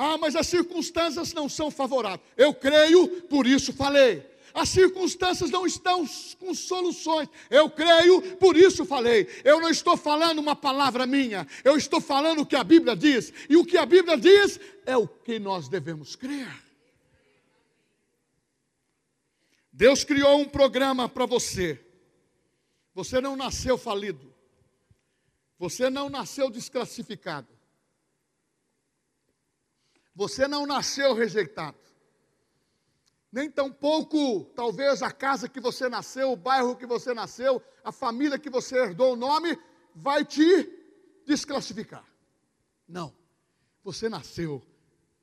Ah, 0.00 0.16
mas 0.16 0.36
as 0.36 0.46
circunstâncias 0.46 1.32
não 1.32 1.48
são 1.48 1.72
favoráveis. 1.72 2.20
Eu 2.36 2.54
creio, 2.54 3.22
por 3.22 3.48
isso 3.48 3.72
falei. 3.72 4.24
As 4.54 4.68
circunstâncias 4.68 5.50
não 5.50 5.66
estão 5.66 6.06
com 6.38 6.54
soluções. 6.54 7.28
Eu 7.50 7.68
creio, 7.68 8.22
por 8.36 8.56
isso 8.56 8.84
falei. 8.84 9.28
Eu 9.42 9.60
não 9.60 9.68
estou 9.68 9.96
falando 9.96 10.38
uma 10.38 10.54
palavra 10.54 11.04
minha, 11.04 11.44
eu 11.64 11.76
estou 11.76 12.00
falando 12.00 12.42
o 12.42 12.46
que 12.46 12.54
a 12.54 12.62
Bíblia 12.62 12.94
diz. 12.94 13.32
E 13.48 13.56
o 13.56 13.64
que 13.64 13.76
a 13.76 13.84
Bíblia 13.84 14.16
diz 14.16 14.60
é 14.86 14.96
o 14.96 15.08
que 15.08 15.40
nós 15.40 15.68
devemos 15.68 16.14
crer. 16.14 16.48
Deus 19.72 20.04
criou 20.04 20.38
um 20.38 20.48
programa 20.48 21.08
para 21.08 21.26
você. 21.26 21.84
Você 22.94 23.20
não 23.20 23.34
nasceu 23.34 23.76
falido. 23.76 24.32
Você 25.58 25.90
não 25.90 26.08
nasceu 26.08 26.48
desclassificado. 26.50 27.57
Você 30.18 30.48
não 30.48 30.66
nasceu 30.66 31.14
rejeitado. 31.14 31.78
Nem 33.30 33.48
tampouco, 33.48 34.46
talvez, 34.56 35.00
a 35.00 35.12
casa 35.12 35.48
que 35.48 35.60
você 35.60 35.88
nasceu, 35.88 36.32
o 36.32 36.36
bairro 36.36 36.74
que 36.74 36.86
você 36.86 37.14
nasceu, 37.14 37.62
a 37.84 37.92
família 37.92 38.36
que 38.36 38.50
você 38.50 38.76
herdou 38.76 39.12
o 39.12 39.16
nome, 39.16 39.56
vai 39.94 40.24
te 40.24 40.68
desclassificar. 41.24 42.04
Não. 42.88 43.14
Você 43.84 44.08
nasceu 44.08 44.60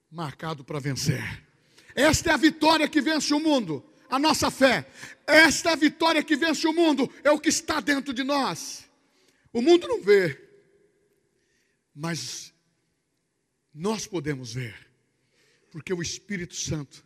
marcado 0.09 0.63
para 0.63 0.79
vencer. 0.79 1.45
Esta 1.93 2.29
é 2.29 2.33
a 2.33 2.37
vitória 2.37 2.87
que 2.87 3.01
vence 3.01 3.33
o 3.33 3.39
mundo 3.41 3.83
a 4.09 4.17
nossa 4.17 4.49
fé. 4.49 4.89
Esta 5.27 5.71
é 5.71 5.73
a 5.73 5.75
vitória 5.75 6.23
que 6.23 6.37
vence 6.37 6.65
o 6.65 6.71
mundo, 6.71 7.11
é 7.21 7.31
o 7.31 7.39
que 7.39 7.49
está 7.49 7.81
dentro 7.81 8.13
de 8.13 8.23
nós. 8.23 8.89
O 9.51 9.61
mundo 9.61 9.89
não 9.89 10.01
vê, 10.01 10.41
mas 11.93 12.53
nós 13.73 14.07
podemos 14.07 14.53
ver, 14.53 14.84
porque 15.75 15.94
o 15.94 16.01
Espírito 16.01 16.55
Santo, 16.55 17.05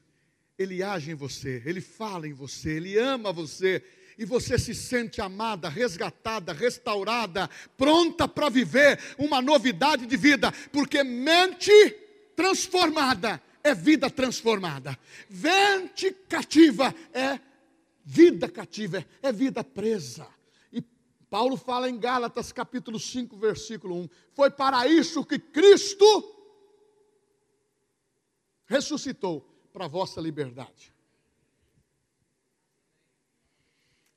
ele 0.56 0.84
age 0.84 1.10
em 1.10 1.16
você, 1.16 1.60
ele 1.66 1.82
fala 1.82 2.28
em 2.28 2.34
você, 2.34 2.74
ele 2.74 3.00
ama 3.00 3.34
você, 3.34 3.84
e 4.16 4.24
você 4.24 4.60
se 4.60 4.76
sente 4.76 5.20
amada, 5.20 5.68
resgatada, 5.68 6.54
restaurada, 6.54 7.50
pronta 7.76 8.28
para 8.28 8.48
viver 8.48 9.00
uma 9.18 9.42
novidade 9.42 10.06
de 10.06 10.16
vida, 10.16 10.52
porque 10.72 11.04
mente 11.04 11.72
transformada 12.36 13.42
é 13.64 13.74
vida 13.74 14.08
transformada. 14.08 14.96
Vente 15.28 16.12
cativa 16.30 16.94
é 17.12 17.40
vida 18.06 18.48
cativa, 18.48 19.04
é 19.24 19.32
vida 19.32 19.64
presa. 19.64 20.28
E 20.72 20.80
Paulo 21.28 21.58
fala 21.58 21.90
em 21.90 21.98
Gálatas 21.98 22.52
capítulo 22.52 23.00
5, 23.00 23.36
versículo 23.36 23.96
1: 23.96 24.10
Foi 24.32 24.52
para 24.52 24.88
isso 24.88 25.26
que 25.26 25.40
Cristo 25.40 26.39
ressuscitou 28.70 29.42
para 29.74 29.86
a 29.86 29.88
vossa 29.88 30.22
liberdade. 30.22 30.94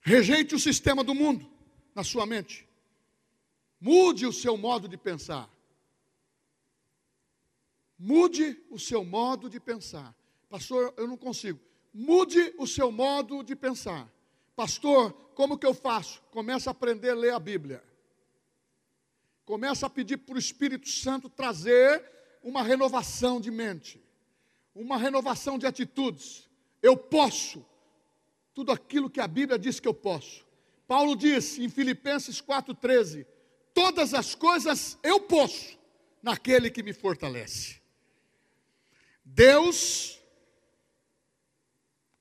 Rejeite 0.03 0.55
o 0.55 0.61
sistema 0.61 1.03
do 1.03 1.15
mundo 1.15 1.51
na 1.95 2.05
sua 2.05 2.27
mente. 2.27 2.69
Mude 3.81 4.27
o 4.27 4.33
seu 4.33 4.57
modo 4.57 4.87
de 4.87 4.99
pensar. 4.99 5.49
Mude 7.99 8.63
o 8.69 8.79
seu 8.79 9.05
modo 9.05 9.49
de 9.49 9.59
pensar. 9.59 10.15
Pastor, 10.51 10.93
eu 10.99 11.09
não 11.09 11.17
consigo. 11.17 11.59
Mude 11.95 12.55
o 12.59 12.67
seu 12.67 12.93
modo 12.93 13.43
de 13.43 13.57
pensar. 13.57 14.13
Pastor, 14.55 15.13
como 15.35 15.57
que 15.57 15.65
eu 15.65 15.73
faço? 15.73 16.21
Começa 16.31 16.69
a 16.69 16.73
aprender 16.73 17.11
a 17.11 17.15
ler 17.15 17.33
a 17.33 17.39
Bíblia. 17.39 17.83
Começa 19.47 19.87
a 19.87 19.91
pedir 19.91 20.19
para 20.19 20.35
o 20.35 20.39
Espírito 20.39 20.89
Santo 20.89 21.31
trazer 21.31 22.05
uma 22.43 22.63
renovação 22.63 23.41
de 23.41 23.51
mente, 23.51 24.02
uma 24.75 24.97
renovação 24.97 25.59
de 25.59 25.67
atitudes. 25.67 26.49
Eu 26.83 26.97
posso 26.97 27.65
tudo 28.55 28.73
aquilo 28.73 29.11
que 29.11 29.21
a 29.21 29.29
Bíblia 29.29 29.59
diz 29.59 29.81
que 29.81 29.89
eu 29.89 29.95
posso. 29.95 30.45
Paulo 30.87 31.17
diz 31.17 31.59
em 31.59 31.69
Filipenses 31.69 32.41
4,13: 32.41 33.27
Todas 33.75 34.15
as 34.15 34.35
coisas 34.35 34.99
eu 35.03 35.21
posso 35.21 35.79
naquele 36.23 36.71
que 36.71 36.83
me 36.83 36.93
fortalece. 36.93 37.81
Deus 39.25 40.21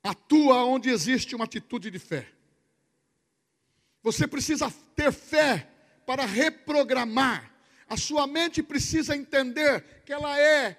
atua 0.03 0.63
onde 0.63 0.89
existe 0.89 1.35
uma 1.35 1.45
atitude 1.45 1.91
de 1.91 1.99
fé. 1.99 2.27
Você 4.01 4.27
precisa 4.27 4.71
ter 4.95 5.11
fé 5.11 5.67
para 6.05 6.25
reprogramar. 6.25 7.51
A 7.87 7.97
sua 7.97 8.25
mente 8.25 8.63
precisa 8.63 9.15
entender 9.15 10.03
que 10.05 10.13
ela 10.13 10.39
é 10.39 10.77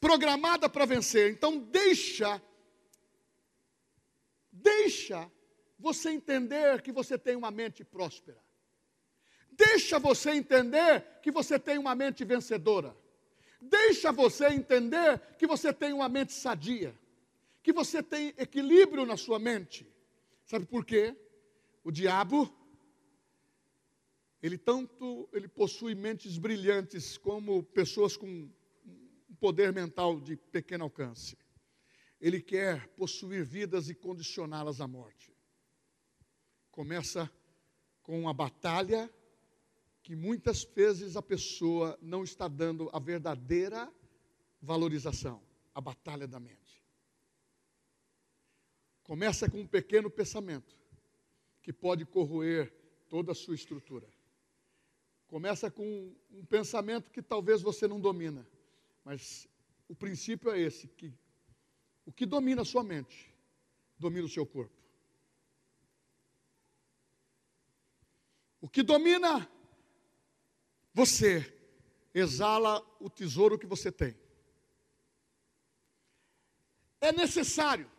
programada 0.00 0.68
para 0.68 0.86
vencer. 0.86 1.30
Então 1.30 1.58
deixa 1.58 2.40
deixa 4.52 5.30
você 5.78 6.10
entender 6.10 6.82
que 6.82 6.92
você 6.92 7.18
tem 7.18 7.36
uma 7.36 7.50
mente 7.50 7.84
próspera. 7.84 8.42
Deixa 9.50 9.98
você 9.98 10.30
entender 10.30 11.04
que 11.22 11.30
você 11.30 11.58
tem 11.58 11.78
uma 11.78 11.94
mente 11.94 12.24
vencedora 12.24 12.96
deixa 13.60 14.10
você 14.10 14.48
entender 14.48 15.20
que 15.36 15.46
você 15.46 15.72
tem 15.72 15.92
uma 15.92 16.08
mente 16.08 16.32
sadia, 16.32 16.98
que 17.62 17.72
você 17.72 18.02
tem 18.02 18.28
equilíbrio 18.38 19.04
na 19.04 19.16
sua 19.16 19.38
mente. 19.38 19.86
Sabe 20.46 20.64
por 20.64 20.84
quê? 20.84 21.14
O 21.84 21.90
diabo 21.90 22.52
ele 24.42 24.56
tanto 24.56 25.28
ele 25.34 25.46
possui 25.46 25.94
mentes 25.94 26.38
brilhantes 26.38 27.18
como 27.18 27.62
pessoas 27.62 28.16
com 28.16 28.48
poder 29.40 29.72
mental 29.72 30.20
de 30.20 30.36
pequeno 30.36 30.84
alcance. 30.84 31.36
Ele 32.20 32.40
quer 32.40 32.86
possuir 32.88 33.44
vidas 33.44 33.88
e 33.88 33.94
condicioná-las 33.94 34.80
à 34.80 34.86
morte. 34.86 35.34
Começa 36.70 37.30
com 38.02 38.20
uma 38.20 38.34
batalha 38.34 39.10
que 40.02 40.14
muitas 40.14 40.64
vezes 40.64 41.16
a 41.16 41.22
pessoa 41.22 41.98
não 42.00 42.22
está 42.22 42.46
dando 42.46 42.90
a 42.92 42.98
verdadeira 42.98 43.90
valorização, 44.60 45.42
a 45.74 45.80
batalha 45.80 46.28
da 46.28 46.38
mente. 46.38 46.84
Começa 49.02 49.50
com 49.50 49.60
um 49.60 49.66
pequeno 49.66 50.10
pensamento 50.10 50.78
que 51.62 51.72
pode 51.72 52.04
corroer 52.04 52.72
toda 53.08 53.32
a 53.32 53.34
sua 53.34 53.54
estrutura. 53.54 54.08
Começa 55.26 55.70
com 55.70 56.14
um 56.30 56.44
pensamento 56.44 57.10
que 57.10 57.22
talvez 57.22 57.62
você 57.62 57.86
não 57.88 58.00
domina, 58.00 58.46
mas 59.10 59.48
o 59.88 59.94
princípio 59.96 60.52
é 60.52 60.60
esse, 60.60 60.86
que 60.86 61.12
o 62.06 62.12
que 62.12 62.24
domina 62.24 62.62
a 62.62 62.64
sua 62.64 62.84
mente, 62.84 63.34
domina 63.98 64.24
o 64.24 64.28
seu 64.28 64.46
corpo. 64.46 64.72
O 68.60 68.68
que 68.68 68.84
domina 68.84 69.50
você 70.94 71.52
exala 72.14 72.80
o 73.00 73.10
tesouro 73.10 73.58
que 73.58 73.66
você 73.66 73.90
tem. 73.90 74.16
É 77.00 77.10
necessário, 77.10 77.90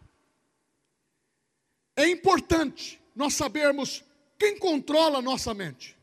é 1.93 2.07
importante 2.07 3.01
nós 3.13 3.33
sabermos 3.33 4.01
quem 4.39 4.57
controla 4.57 5.19
a 5.19 5.21
nossa 5.21 5.53
mente. 5.53 5.97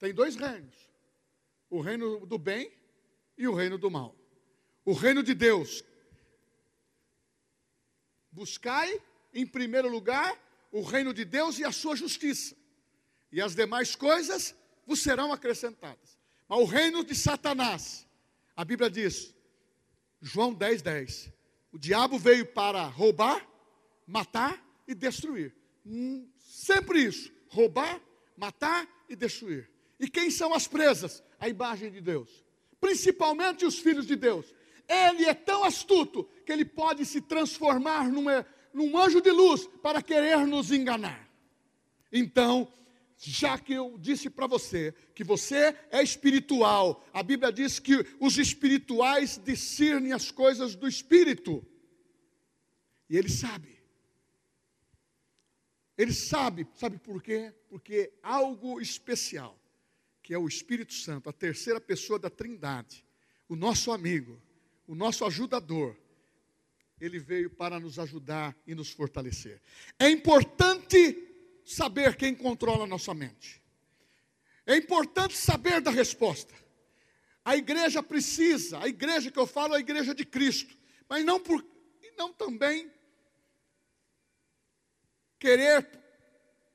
Tem 0.00 0.12
dois 0.12 0.34
reinos: 0.34 0.90
o 1.70 1.80
reino 1.80 2.26
do 2.26 2.36
bem 2.36 2.79
e 3.40 3.48
o 3.48 3.54
reino 3.54 3.78
do 3.78 3.90
mal. 3.90 4.14
O 4.84 4.92
reino 4.92 5.22
de 5.22 5.34
Deus. 5.34 5.82
Buscai, 8.30 9.00
em 9.32 9.46
primeiro 9.46 9.88
lugar, 9.88 10.38
o 10.70 10.82
reino 10.82 11.14
de 11.14 11.24
Deus 11.24 11.58
e 11.58 11.64
a 11.64 11.72
sua 11.72 11.96
justiça, 11.96 12.54
e 13.32 13.40
as 13.40 13.54
demais 13.54 13.96
coisas 13.96 14.54
vos 14.86 15.00
serão 15.00 15.32
acrescentadas. 15.32 16.18
Mas 16.46 16.58
o 16.60 16.64
reino 16.64 17.02
de 17.02 17.14
Satanás, 17.14 18.06
a 18.54 18.64
Bíblia 18.64 18.90
diz, 18.90 19.34
João 20.20 20.52
10, 20.52 20.82
10: 20.82 21.32
o 21.72 21.78
diabo 21.78 22.18
veio 22.18 22.44
para 22.44 22.84
roubar, 22.84 23.48
matar 24.06 24.62
e 24.86 24.94
destruir. 24.94 25.56
Hum, 25.86 26.28
sempre 26.38 27.02
isso: 27.02 27.32
roubar, 27.48 28.00
matar 28.36 28.86
e 29.08 29.16
destruir. 29.16 29.70
E 29.98 30.08
quem 30.08 30.30
são 30.30 30.52
as 30.52 30.68
presas? 30.68 31.22
A 31.38 31.48
imagem 31.48 31.90
de 31.90 32.02
Deus. 32.02 32.44
Principalmente 32.80 33.64
os 33.66 33.78
filhos 33.78 34.06
de 34.06 34.16
Deus. 34.16 34.54
Ele 34.88 35.26
é 35.26 35.34
tão 35.34 35.62
astuto 35.62 36.24
que 36.44 36.50
ele 36.50 36.64
pode 36.64 37.04
se 37.04 37.20
transformar 37.20 38.08
numa, 38.08 38.44
num 38.72 38.96
anjo 38.98 39.20
de 39.20 39.30
luz 39.30 39.68
para 39.82 40.02
querer 40.02 40.46
nos 40.46 40.72
enganar. 40.72 41.30
Então, 42.12 42.72
já 43.16 43.58
que 43.58 43.74
eu 43.74 43.98
disse 43.98 44.30
para 44.30 44.46
você 44.46 44.94
que 45.14 45.22
você 45.22 45.76
é 45.90 46.02
espiritual, 46.02 47.04
a 47.12 47.22
Bíblia 47.22 47.52
diz 47.52 47.78
que 47.78 48.04
os 48.18 48.38
espirituais 48.38 49.38
discernem 49.44 50.12
as 50.12 50.30
coisas 50.30 50.74
do 50.74 50.88
espírito. 50.88 51.64
E 53.08 53.16
ele 53.16 53.28
sabe. 53.28 53.78
Ele 55.98 56.14
sabe, 56.14 56.66
sabe 56.74 56.96
por 56.96 57.22
quê? 57.22 57.52
Porque 57.68 58.10
algo 58.22 58.80
especial, 58.80 59.59
que 60.30 60.34
é 60.34 60.38
o 60.38 60.46
Espírito 60.46 60.94
Santo, 60.94 61.28
a 61.28 61.32
terceira 61.32 61.80
pessoa 61.80 62.16
da 62.16 62.30
Trindade, 62.30 63.04
o 63.48 63.56
nosso 63.56 63.90
amigo, 63.90 64.40
o 64.86 64.94
nosso 64.94 65.24
ajudador, 65.24 65.96
ele 67.00 67.18
veio 67.18 67.50
para 67.50 67.80
nos 67.80 67.98
ajudar 67.98 68.56
e 68.64 68.72
nos 68.72 68.92
fortalecer. 68.92 69.60
É 69.98 70.08
importante 70.08 71.60
saber 71.64 72.14
quem 72.14 72.32
controla 72.32 72.84
a 72.84 72.86
nossa 72.86 73.12
mente. 73.12 73.60
É 74.64 74.76
importante 74.76 75.36
saber 75.36 75.80
da 75.80 75.90
resposta. 75.90 76.54
A 77.44 77.56
igreja 77.56 78.00
precisa, 78.00 78.78
a 78.78 78.86
igreja 78.86 79.32
que 79.32 79.38
eu 79.40 79.48
falo 79.48 79.74
é 79.74 79.78
a 79.78 79.80
igreja 79.80 80.14
de 80.14 80.24
Cristo, 80.24 80.78
mas 81.08 81.24
não 81.24 81.40
por 81.40 81.66
não 82.16 82.32
também 82.32 82.88
querer 85.40 85.90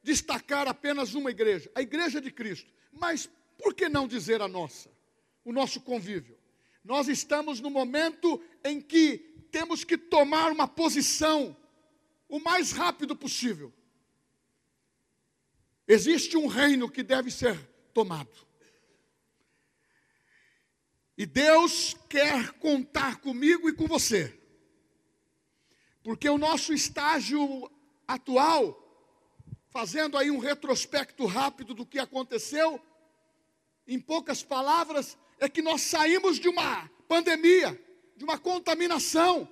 destacar 0.04 0.68
apenas 0.68 1.14
uma 1.14 1.32
igreja, 1.32 1.72
a 1.74 1.82
igreja 1.82 2.20
de 2.20 2.32
Cristo. 2.32 2.76
Mas 2.92 3.30
por 3.58 3.74
que 3.74 3.90
não 3.90 4.08
dizer 4.08 4.42
a 4.42 4.48
nossa, 4.48 4.90
o 5.44 5.52
nosso 5.52 5.82
convívio? 5.82 6.38
Nós 6.84 7.08
estamos 7.08 7.60
no 7.60 7.70
momento 7.70 8.42
em 8.64 8.80
que 8.80 9.18
temos 9.52 9.84
que 9.84 9.98
tomar 9.98 10.52
uma 10.52 10.68
posição 10.68 11.56
o 12.28 12.40
mais 12.40 12.72
rápido 12.72 13.16
possível. 13.16 13.74
Existe 15.88 16.36
um 16.38 16.48
reino 16.48 16.90
que 16.90 17.04
deve 17.04 17.30
ser 17.32 17.58
tomado. 17.94 18.46
E 21.18 21.26
Deus 21.26 21.96
quer 22.10 22.52
contar 22.54 23.18
comigo 23.18 23.70
e 23.70 23.74
com 23.74 23.88
você. 23.88 24.38
Porque 26.04 26.28
o 26.28 26.38
nosso 26.38 26.74
estágio 26.74 27.72
atual, 28.08 28.82
fazendo 29.70 30.18
aí 30.18 30.30
um 30.30 30.40
retrospecto 30.40 31.26
rápido 31.26 31.74
do 31.74 31.86
que 31.86 31.98
aconteceu, 32.00 32.80
em 33.88 34.00
poucas 34.00 34.44
palavras, 34.44 35.18
é 35.40 35.48
que 35.50 35.62
nós 35.62 35.82
saímos 35.82 36.40
de 36.40 36.48
uma 36.48 36.90
pandemia, 37.08 37.80
de 38.16 38.24
uma 38.24 38.38
contaminação, 38.38 39.48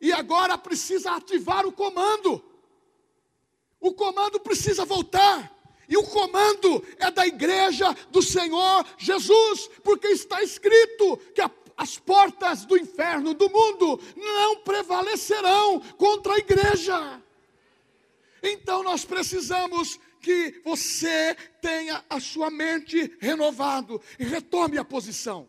e 0.00 0.12
agora 0.12 0.58
precisa 0.58 1.12
ativar 1.12 1.66
o 1.66 1.72
comando. 1.72 2.44
O 3.80 3.92
comando 3.92 4.40
precisa 4.40 4.84
voltar. 4.84 5.52
E 5.88 5.96
o 5.96 6.02
comando 6.02 6.84
é 6.98 7.10
da 7.10 7.26
igreja 7.26 7.94
do 8.10 8.22
Senhor 8.22 8.84
Jesus, 8.96 9.68
porque 9.82 10.08
está 10.08 10.42
escrito 10.42 11.16
que 11.34 11.40
a, 11.40 11.50
as 11.76 11.98
portas 11.98 12.64
do 12.64 12.76
inferno, 12.76 13.34
do 13.34 13.50
mundo, 13.50 14.00
não 14.16 14.56
prevalecerão 14.58 15.80
contra 15.96 16.34
a 16.34 16.38
igreja. 16.38 17.22
Então 18.42 18.82
nós 18.82 19.04
precisamos 19.04 19.98
que 20.24 20.62
você 20.64 21.36
tenha 21.60 22.02
a 22.08 22.18
sua 22.18 22.50
mente 22.50 23.14
renovado 23.20 24.00
e 24.18 24.24
retome 24.24 24.78
a 24.78 24.84
posição. 24.84 25.46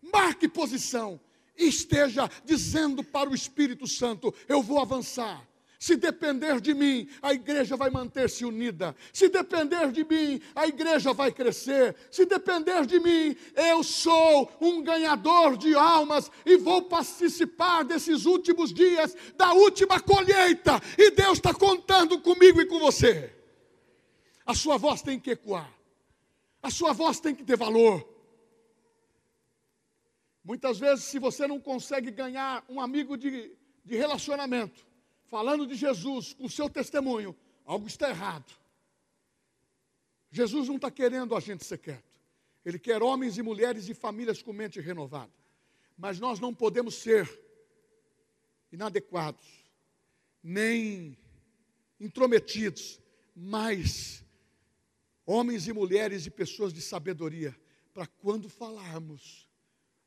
Marque 0.00 0.48
posição 0.48 1.20
e 1.58 1.68
esteja 1.68 2.30
dizendo 2.42 3.04
para 3.04 3.28
o 3.28 3.34
Espírito 3.34 3.86
Santo: 3.86 4.34
eu 4.48 4.62
vou 4.62 4.80
avançar. 4.80 5.46
Se 5.78 5.94
depender 5.94 6.58
de 6.62 6.72
mim, 6.72 7.06
a 7.20 7.34
igreja 7.34 7.76
vai 7.76 7.90
manter-se 7.90 8.46
unida. 8.46 8.96
Se 9.12 9.28
depender 9.28 9.92
de 9.92 10.04
mim, 10.04 10.40
a 10.54 10.66
igreja 10.66 11.12
vai 11.12 11.30
crescer. 11.30 11.94
Se 12.10 12.24
depender 12.24 12.86
de 12.86 12.98
mim, 12.98 13.36
eu 13.54 13.84
sou 13.84 14.50
um 14.58 14.82
ganhador 14.82 15.58
de 15.58 15.74
almas 15.74 16.30
e 16.46 16.56
vou 16.56 16.82
participar 16.82 17.84
desses 17.84 18.24
últimos 18.24 18.72
dias, 18.72 19.14
da 19.36 19.52
última 19.52 20.00
colheita. 20.00 20.80
E 20.96 21.10
Deus 21.10 21.36
está 21.36 21.52
contando 21.52 22.18
comigo 22.20 22.58
e 22.58 22.66
com 22.66 22.78
você. 22.78 23.36
A 24.46 24.54
sua 24.54 24.78
voz 24.78 25.02
tem 25.02 25.18
que 25.18 25.32
ecoar, 25.32 25.70
a 26.62 26.70
sua 26.70 26.92
voz 26.92 27.18
tem 27.18 27.34
que 27.34 27.44
ter 27.44 27.56
valor. 27.56 28.08
Muitas 30.44 30.78
vezes, 30.78 31.04
se 31.04 31.18
você 31.18 31.48
não 31.48 31.60
consegue 31.60 32.12
ganhar 32.12 32.64
um 32.68 32.80
amigo 32.80 33.16
de, 33.16 33.52
de 33.84 33.96
relacionamento, 33.96 34.86
falando 35.26 35.66
de 35.66 35.74
Jesus 35.74 36.32
com 36.32 36.44
o 36.44 36.50
seu 36.50 36.70
testemunho, 36.70 37.34
algo 37.64 37.88
está 37.88 38.08
errado. 38.08 38.54
Jesus 40.30 40.68
não 40.68 40.76
está 40.76 40.90
querendo 40.90 41.34
a 41.34 41.40
gente 41.40 41.64
ser 41.64 41.78
quieto. 41.78 42.20
Ele 42.64 42.78
quer 42.78 43.02
homens 43.02 43.38
e 43.38 43.42
mulheres 43.42 43.88
e 43.88 43.94
famílias 43.94 44.42
com 44.42 44.52
mente 44.52 44.80
renovada. 44.80 45.32
Mas 45.98 46.20
nós 46.20 46.38
não 46.38 46.54
podemos 46.54 46.94
ser 46.94 47.28
inadequados, 48.70 49.44
nem 50.42 51.16
intrometidos, 51.98 53.00
mas 53.34 54.25
homens 55.26 55.66
e 55.66 55.72
mulheres 55.72 56.24
e 56.24 56.30
pessoas 56.30 56.72
de 56.72 56.80
sabedoria, 56.80 57.54
para 57.92 58.06
quando 58.06 58.48
falarmos 58.48 59.48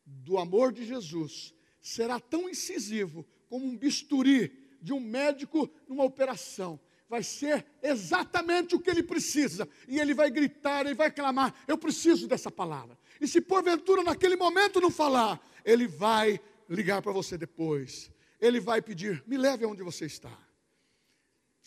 do 0.06 0.38
amor 0.38 0.72
de 0.72 0.86
Jesus, 0.86 1.54
será 1.82 2.20
tão 2.20 2.50
incisivo 2.50 3.28
como 3.48 3.66
um 3.66 3.78
bisturi 3.78 4.78
de 4.82 4.94
um 4.94 5.00
médico 5.00 5.70
numa 5.88 6.04
operação. 6.04 6.80
Vai 7.10 7.24
ser 7.24 7.66
exatamente 7.82 8.76
o 8.76 8.80
que 8.80 8.90
ele 8.90 9.02
precisa. 9.02 9.68
E 9.88 10.00
ele 10.00 10.14
vai 10.14 10.30
gritar, 10.30 10.86
ele 10.86 10.94
vai 10.94 11.12
clamar: 11.12 11.54
Eu 11.68 11.78
preciso 11.78 12.28
dessa 12.28 12.52
palavra. 12.52 12.98
E 13.20 13.28
se 13.28 13.42
porventura 13.42 14.04
naquele 14.04 14.36
momento 14.36 14.80
não 14.80 14.92
falar, 14.92 15.44
ele 15.66 15.88
vai 15.88 16.40
ligar 16.70 17.02
para 17.02 17.12
você 17.12 17.36
depois. 17.38 18.12
Ele 18.40 18.60
vai 18.60 18.82
pedir: 18.82 19.24
Me 19.26 19.38
leve 19.38 19.66
aonde 19.66 19.82
você 19.82 20.06
está. 20.06 20.38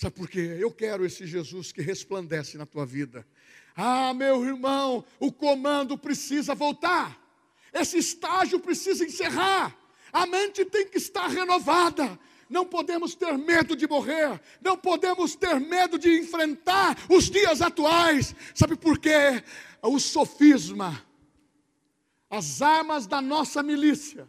Sabe 0.03 0.17
por 0.17 0.29
quê? 0.29 0.57
Eu 0.59 0.73
quero 0.73 1.07
esse 1.07 1.25
Jesus 1.29 1.71
que 1.71 1.81
resplandece 1.81 2.59
na 2.59 2.67
tua 2.67 2.85
vida. 2.85 3.25
Ah, 3.77 4.13
meu 4.13 4.45
irmão, 4.45 5.05
o 5.21 5.31
comando 5.31 5.97
precisa 5.97 6.57
voltar. 6.57 7.17
Esse 7.73 7.99
estágio 7.99 8.59
precisa 8.59 9.05
encerrar. 9.05 9.73
A 10.13 10.27
mente 10.27 10.65
tem 10.65 10.89
que 10.89 10.99
estar 10.99 11.29
renovada 11.29 12.19
não 12.51 12.67
podemos 12.67 13.15
ter 13.15 13.39
medo 13.39 13.75
de 13.75 13.89
morrer, 13.89 14.39
não 14.61 14.77
podemos 14.77 15.35
ter 15.35 15.59
medo 15.59 15.99
de 15.99 16.19
enfrentar 16.19 16.99
os 17.09 17.31
dias 17.31 17.63
atuais. 17.63 18.35
Sabe 18.55 18.77
por 18.77 18.99
quê? 18.99 19.43
O 19.81 19.99
sofisma, 19.99 21.03
as 22.29 22.61
armas 22.61 23.07
da 23.07 23.23
nossa 23.23 23.63
milícia 23.63 24.29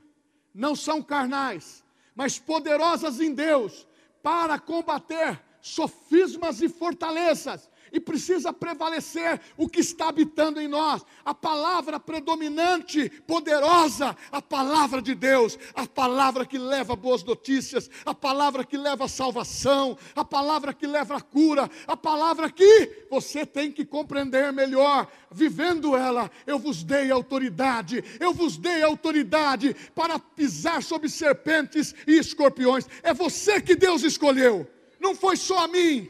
não 0.53 0.73
são 0.73 1.01
carnais, 1.01 1.83
mas 2.15 2.39
poderosas 2.39 3.19
em 3.19 3.33
Deus 3.33 3.85
para 4.21 4.57
combater 4.57 5.41
sofismas 5.63 6.61
e 6.61 6.67
fortalezas 6.67 7.69
e 7.89 7.99
precisa 7.99 8.51
prevalecer 8.51 9.39
o 9.55 9.69
que 9.69 9.79
está 9.79 10.09
habitando 10.09 10.59
em 10.59 10.67
nós. 10.67 11.05
A 11.23 11.33
palavra 11.33 11.99
predominante, 11.99 13.09
poderosa, 13.25 14.17
a 14.29 14.41
palavra 14.41 15.01
de 15.01 15.15
Deus, 15.15 15.57
a 15.73 15.87
palavra 15.87 16.45
que 16.45 16.57
leva 16.57 16.97
boas 16.97 17.23
notícias, 17.23 17.89
a 18.05 18.13
palavra 18.13 18.65
que 18.65 18.75
leva 18.75 19.07
salvação, 19.07 19.97
a 20.15 20.25
palavra 20.25 20.73
que 20.73 20.85
leva 20.85 21.21
cura, 21.21 21.69
a 21.87 21.95
palavra 21.95 22.51
que 22.51 23.05
você 23.09 23.45
tem 23.45 23.71
que 23.71 23.85
compreender 23.85 24.51
melhor, 24.51 25.07
vivendo 25.31 25.95
ela. 25.95 26.29
Eu 26.45 26.59
vos 26.59 26.83
dei 26.83 27.09
autoridade, 27.09 28.03
eu 28.19 28.33
vos 28.33 28.57
dei 28.57 28.81
autoridade 28.81 29.73
para 29.95 30.19
pisar 30.19 30.83
sobre 30.83 31.07
serpentes 31.07 31.95
e 32.05 32.17
escorpiões. 32.17 32.85
É 33.01 33.13
você 33.13 33.61
que 33.61 33.75
Deus 33.75 34.03
escolheu, 34.03 34.67
não 35.03 35.13
foi 35.13 35.37
só 35.37 35.65
a 35.65 35.67
mim 35.67 36.09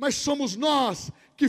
mas 0.00 0.14
somos 0.14 0.56
nós 0.56 1.12
que, 1.36 1.46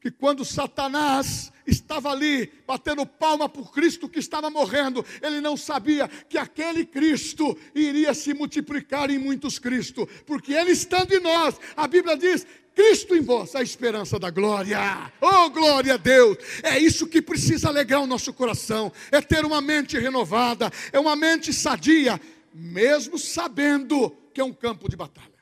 que 0.00 0.10
quando 0.10 0.44
Satanás 0.44 1.52
estava 1.64 2.10
ali 2.10 2.52
batendo 2.66 3.06
palma 3.06 3.48
por 3.48 3.72
Cristo 3.72 4.08
que 4.08 4.18
estava 4.18 4.50
morrendo, 4.50 5.06
ele 5.22 5.40
não 5.40 5.56
sabia 5.56 6.08
que 6.08 6.36
aquele 6.36 6.84
Cristo 6.84 7.56
iria 7.72 8.12
se 8.14 8.34
multiplicar 8.34 9.10
em 9.10 9.18
muitos 9.18 9.60
Cristo, 9.60 10.08
porque 10.26 10.52
ele 10.52 10.72
estando 10.72 11.12
em 11.12 11.20
nós, 11.20 11.54
a 11.76 11.86
Bíblia 11.86 12.16
diz: 12.16 12.44
Cristo 12.74 13.14
em 13.14 13.20
vós, 13.20 13.54
a 13.54 13.62
esperança 13.62 14.18
da 14.18 14.28
glória. 14.28 14.80
Oh, 15.20 15.48
glória 15.50 15.94
a 15.94 15.98
Deus! 15.98 16.36
É 16.64 16.80
isso 16.80 17.06
que 17.06 17.22
precisa 17.22 17.68
alegrar 17.68 18.00
o 18.00 18.08
nosso 18.08 18.32
coração, 18.32 18.92
é 19.12 19.20
ter 19.20 19.44
uma 19.44 19.60
mente 19.60 19.96
renovada, 19.96 20.68
é 20.92 20.98
uma 20.98 21.14
mente 21.14 21.52
sadia, 21.52 22.20
mesmo 22.52 23.16
sabendo 23.20 24.17
que 24.32 24.40
é 24.40 24.44
um 24.44 24.52
campo 24.52 24.88
de 24.88 24.96
batalha. 24.96 25.38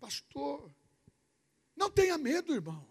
Pastor, 0.00 0.70
não 1.76 1.90
tenha 1.90 2.16
medo, 2.16 2.54
irmão. 2.54 2.86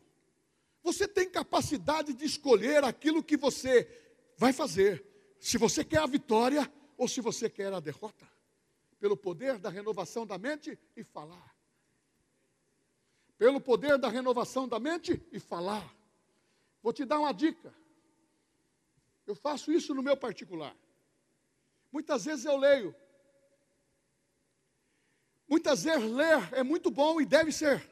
Você 0.84 1.08
tem 1.08 1.30
capacidade 1.30 2.14
de 2.14 2.26
escolher 2.26 2.84
aquilo 2.84 3.24
que 3.24 3.36
você 3.36 3.90
vai 4.38 4.54
fazer. 4.54 5.04
Se 5.40 5.58
você 5.58 5.84
quer 5.84 6.00
a 6.00 6.06
vitória 6.06 6.72
ou 6.98 7.08
se 7.08 7.22
você 7.22 7.50
quer 7.50 7.74
a 7.74 7.80
derrota. 7.80 8.28
Pelo 9.00 9.18
poder 9.18 9.58
da 9.58 9.70
renovação 9.70 10.26
da 10.26 10.38
mente 10.38 10.78
e 10.96 11.04
falar. 11.04 11.56
Pelo 13.38 13.60
poder 13.60 13.98
da 13.98 14.10
renovação 14.10 14.68
da 14.68 14.80
mente 14.80 15.22
e 15.32 15.40
falar. 15.40 15.96
Vou 16.82 16.94
te 16.94 17.04
dar 17.04 17.20
uma 17.20 17.34
dica. 17.34 17.74
Eu 19.26 19.36
faço 19.36 19.72
isso 19.72 19.94
no 19.94 20.04
meu 20.04 20.16
particular. 20.16 20.76
Muitas 21.92 22.26
vezes 22.26 22.46
eu 22.46 22.58
leio. 22.58 22.96
Muitas 25.48 25.84
vezes 25.84 26.10
ler 26.12 26.50
é 26.54 26.64
muito 26.64 26.90
bom 26.90 27.22
e 27.22 27.26
deve 27.26 27.52
ser. 27.52 27.88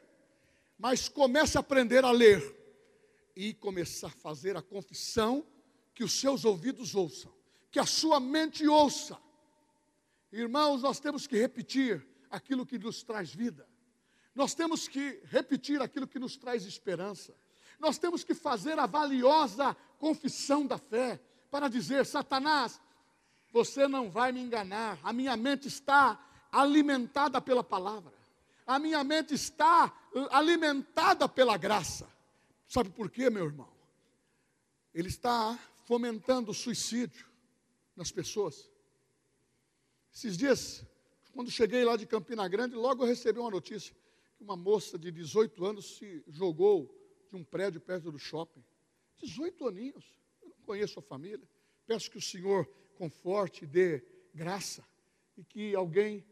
Mas 0.78 1.08
comece 1.08 1.56
a 1.56 1.60
aprender 1.60 2.04
a 2.04 2.10
ler 2.10 2.42
e 3.36 3.54
começar 3.54 4.08
a 4.08 4.10
fazer 4.10 4.56
a 4.56 4.62
confissão 4.62 5.46
que 5.94 6.02
os 6.02 6.12
seus 6.18 6.44
ouvidos 6.44 6.94
ouçam, 6.94 7.32
que 7.70 7.78
a 7.78 7.86
sua 7.86 8.18
mente 8.18 8.66
ouça. 8.66 9.18
Irmãos, 10.32 10.82
nós 10.82 10.98
temos 10.98 11.26
que 11.26 11.36
repetir 11.36 12.04
aquilo 12.28 12.66
que 12.66 12.78
nos 12.78 13.02
traz 13.02 13.32
vida. 13.32 13.68
Nós 14.34 14.52
temos 14.54 14.88
que 14.88 15.20
repetir 15.26 15.80
aquilo 15.80 16.08
que 16.08 16.18
nos 16.18 16.36
traz 16.36 16.64
esperança. 16.64 17.32
Nós 17.78 17.98
temos 17.98 18.24
que 18.24 18.34
fazer 18.34 18.78
a 18.78 18.86
valiosa 18.86 19.76
confissão 19.98 20.66
da 20.66 20.76
fé 20.76 21.20
para 21.50 21.68
dizer: 21.68 22.04
Satanás, 22.04 22.80
você 23.52 23.86
não 23.86 24.10
vai 24.10 24.32
me 24.32 24.40
enganar. 24.40 24.98
A 25.04 25.12
minha 25.12 25.36
mente 25.36 25.68
está 25.68 26.18
alimentada 26.60 27.40
pela 27.40 27.62
palavra. 27.64 28.12
A 28.66 28.78
minha 28.78 29.02
mente 29.04 29.34
está 29.34 29.92
alimentada 30.30 31.28
pela 31.28 31.56
graça. 31.56 32.08
Sabe 32.66 32.90
por 32.90 33.10
quê, 33.10 33.28
meu 33.28 33.44
irmão? 33.44 33.68
Ele 34.94 35.08
está 35.08 35.58
fomentando 35.84 36.50
o 36.50 36.54
suicídio 36.54 37.26
nas 37.96 38.10
pessoas. 38.10 38.70
Esses 40.14 40.36
dias, 40.36 40.84
quando 41.32 41.50
cheguei 41.50 41.84
lá 41.84 41.96
de 41.96 42.06
Campina 42.06 42.46
Grande, 42.48 42.74
logo 42.76 43.02
eu 43.02 43.08
recebi 43.08 43.38
uma 43.38 43.50
notícia 43.50 43.94
que 44.36 44.42
uma 44.42 44.56
moça 44.56 44.98
de 44.98 45.10
18 45.10 45.64
anos 45.64 45.96
se 45.96 46.22
jogou 46.28 46.88
de 47.30 47.36
um 47.36 47.44
prédio 47.44 47.80
perto 47.80 48.10
do 48.10 48.18
shopping. 48.18 48.64
18 49.22 49.66
aninhos. 49.68 50.04
Eu 50.40 50.48
não 50.48 50.56
conheço 50.64 50.98
a 50.98 51.02
família. 51.02 51.46
Peço 51.86 52.10
que 52.10 52.18
o 52.18 52.22
Senhor 52.22 52.66
conforte 52.96 53.66
dê 53.66 54.02
graça 54.32 54.84
e 55.36 55.44
que 55.44 55.74
alguém, 55.74 56.24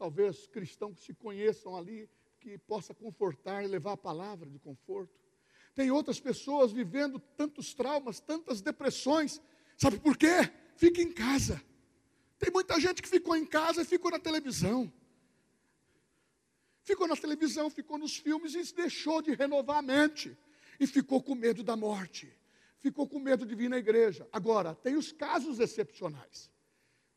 talvez 0.00 0.46
cristão 0.46 0.94
que 0.94 1.02
se 1.02 1.12
conheçam 1.12 1.76
ali, 1.76 2.08
que 2.40 2.56
possa 2.56 2.94
confortar 2.94 3.62
e 3.62 3.66
levar 3.66 3.92
a 3.92 3.96
palavra 3.98 4.48
de 4.48 4.58
conforto. 4.58 5.20
Tem 5.74 5.90
outras 5.90 6.18
pessoas 6.18 6.72
vivendo 6.72 7.20
tantos 7.36 7.74
traumas, 7.74 8.18
tantas 8.18 8.62
depressões. 8.62 9.42
Sabe 9.76 9.98
por 9.98 10.16
quê? 10.16 10.50
Fica 10.74 11.02
em 11.02 11.12
casa. 11.12 11.62
Tem 12.38 12.50
muita 12.50 12.80
gente 12.80 13.02
que 13.02 13.08
ficou 13.10 13.36
em 13.36 13.44
casa 13.44 13.82
e 13.82 13.84
ficou 13.84 14.10
na 14.10 14.18
televisão. 14.18 14.90
Ficou 16.82 17.06
na 17.06 17.14
televisão, 17.14 17.68
ficou 17.68 17.98
nos 17.98 18.16
filmes 18.16 18.54
e 18.54 18.74
deixou 18.74 19.20
de 19.20 19.34
renovar 19.34 19.76
a 19.76 19.82
mente. 19.82 20.34
E 20.80 20.86
ficou 20.86 21.22
com 21.22 21.34
medo 21.34 21.62
da 21.62 21.76
morte. 21.76 22.34
Ficou 22.78 23.06
com 23.06 23.18
medo 23.20 23.44
de 23.44 23.54
vir 23.54 23.68
na 23.68 23.76
igreja. 23.76 24.26
Agora, 24.32 24.74
tem 24.74 24.96
os 24.96 25.12
casos 25.12 25.60
excepcionais: 25.60 26.50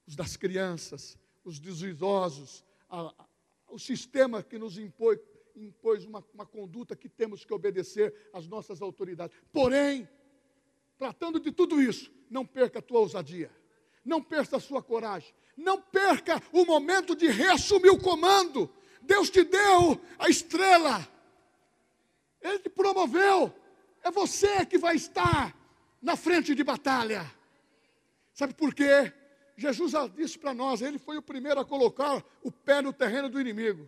os 0.06 0.17
das 0.17 0.36
crianças, 0.36 1.17
os 1.46 1.60
dos 1.60 1.82
idosos, 1.82 2.63
a, 2.93 3.25
o 3.69 3.79
sistema 3.79 4.43
que 4.43 4.60
nos 4.60 4.77
impõe, 4.77 5.17
impôs 5.56 6.06
uma, 6.06 6.23
uma 6.34 6.45
conduta 6.45 6.95
que 6.95 7.10
temos 7.10 7.43
que 7.43 7.53
obedecer 7.53 8.13
às 8.32 8.47
nossas 8.47 8.82
autoridades. 8.82 9.36
Porém, 9.51 10.08
tratando 10.97 11.39
de 11.39 11.51
tudo 11.51 11.82
isso, 11.82 12.12
não 12.29 12.45
perca 12.45 12.79
a 12.79 12.82
tua 12.82 12.99
ousadia, 12.99 13.51
não 14.06 14.21
perca 14.21 14.58
a 14.58 14.60
sua 14.60 14.84
coragem, 14.84 15.34
não 15.58 15.82
perca 15.82 16.41
o 16.51 16.65
momento 16.65 17.15
de 17.15 17.27
reassumir 17.27 17.91
o 17.91 17.99
comando. 17.99 18.71
Deus 19.01 19.29
te 19.29 19.43
deu 19.43 19.99
a 20.19 20.29
estrela, 20.29 21.08
Ele 22.41 22.60
te 22.60 22.69
promoveu, 22.69 23.53
é 24.03 24.12
você 24.12 24.65
que 24.65 24.77
vai 24.77 24.95
estar 24.95 25.58
na 26.01 26.15
frente 26.15 26.53
de 26.53 26.63
batalha. 26.63 27.25
Sabe 28.34 28.53
por 28.53 28.73
quê? 28.73 29.12
Jesus 29.56 29.94
disse 30.16 30.38
para 30.38 30.54
nós, 30.54 30.82
ele 30.82 30.98
foi 30.98 31.18
o 31.18 31.22
primeiro 31.22 31.60
a 31.60 31.66
colocar 31.66 32.24
o 32.42 32.52
pé 32.52 32.82
no 32.82 32.92
terreno 32.92 33.30
do 33.30 33.39
inimigo. 33.39 33.88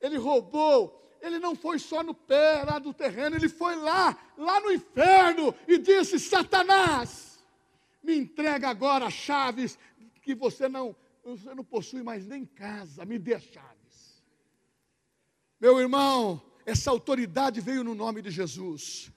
Ele 0.00 0.16
roubou, 0.16 1.16
ele 1.20 1.38
não 1.38 1.54
foi 1.54 1.78
só 1.78 2.02
no 2.02 2.14
pé 2.14 2.62
lá 2.64 2.78
do 2.78 2.92
terreno, 2.92 3.36
ele 3.36 3.48
foi 3.48 3.76
lá, 3.76 4.16
lá 4.36 4.60
no 4.60 4.72
inferno 4.72 5.54
e 5.68 5.78
disse: 5.78 6.18
Satanás, 6.18 7.44
me 8.02 8.16
entrega 8.16 8.68
agora 8.68 9.06
as 9.06 9.14
chaves 9.14 9.78
que 10.22 10.34
você 10.34 10.68
não, 10.68 10.96
você 11.24 11.54
não 11.54 11.64
possui 11.64 12.02
mais 12.02 12.26
nem 12.26 12.44
casa, 12.44 13.04
me 13.04 13.18
dê 13.18 13.34
as 13.34 13.44
chaves. 13.44 14.22
Meu 15.60 15.78
irmão, 15.80 16.42
essa 16.66 16.90
autoridade 16.90 17.60
veio 17.60 17.84
no 17.84 17.94
nome 17.94 18.20
de 18.20 18.30
Jesus. 18.30 19.10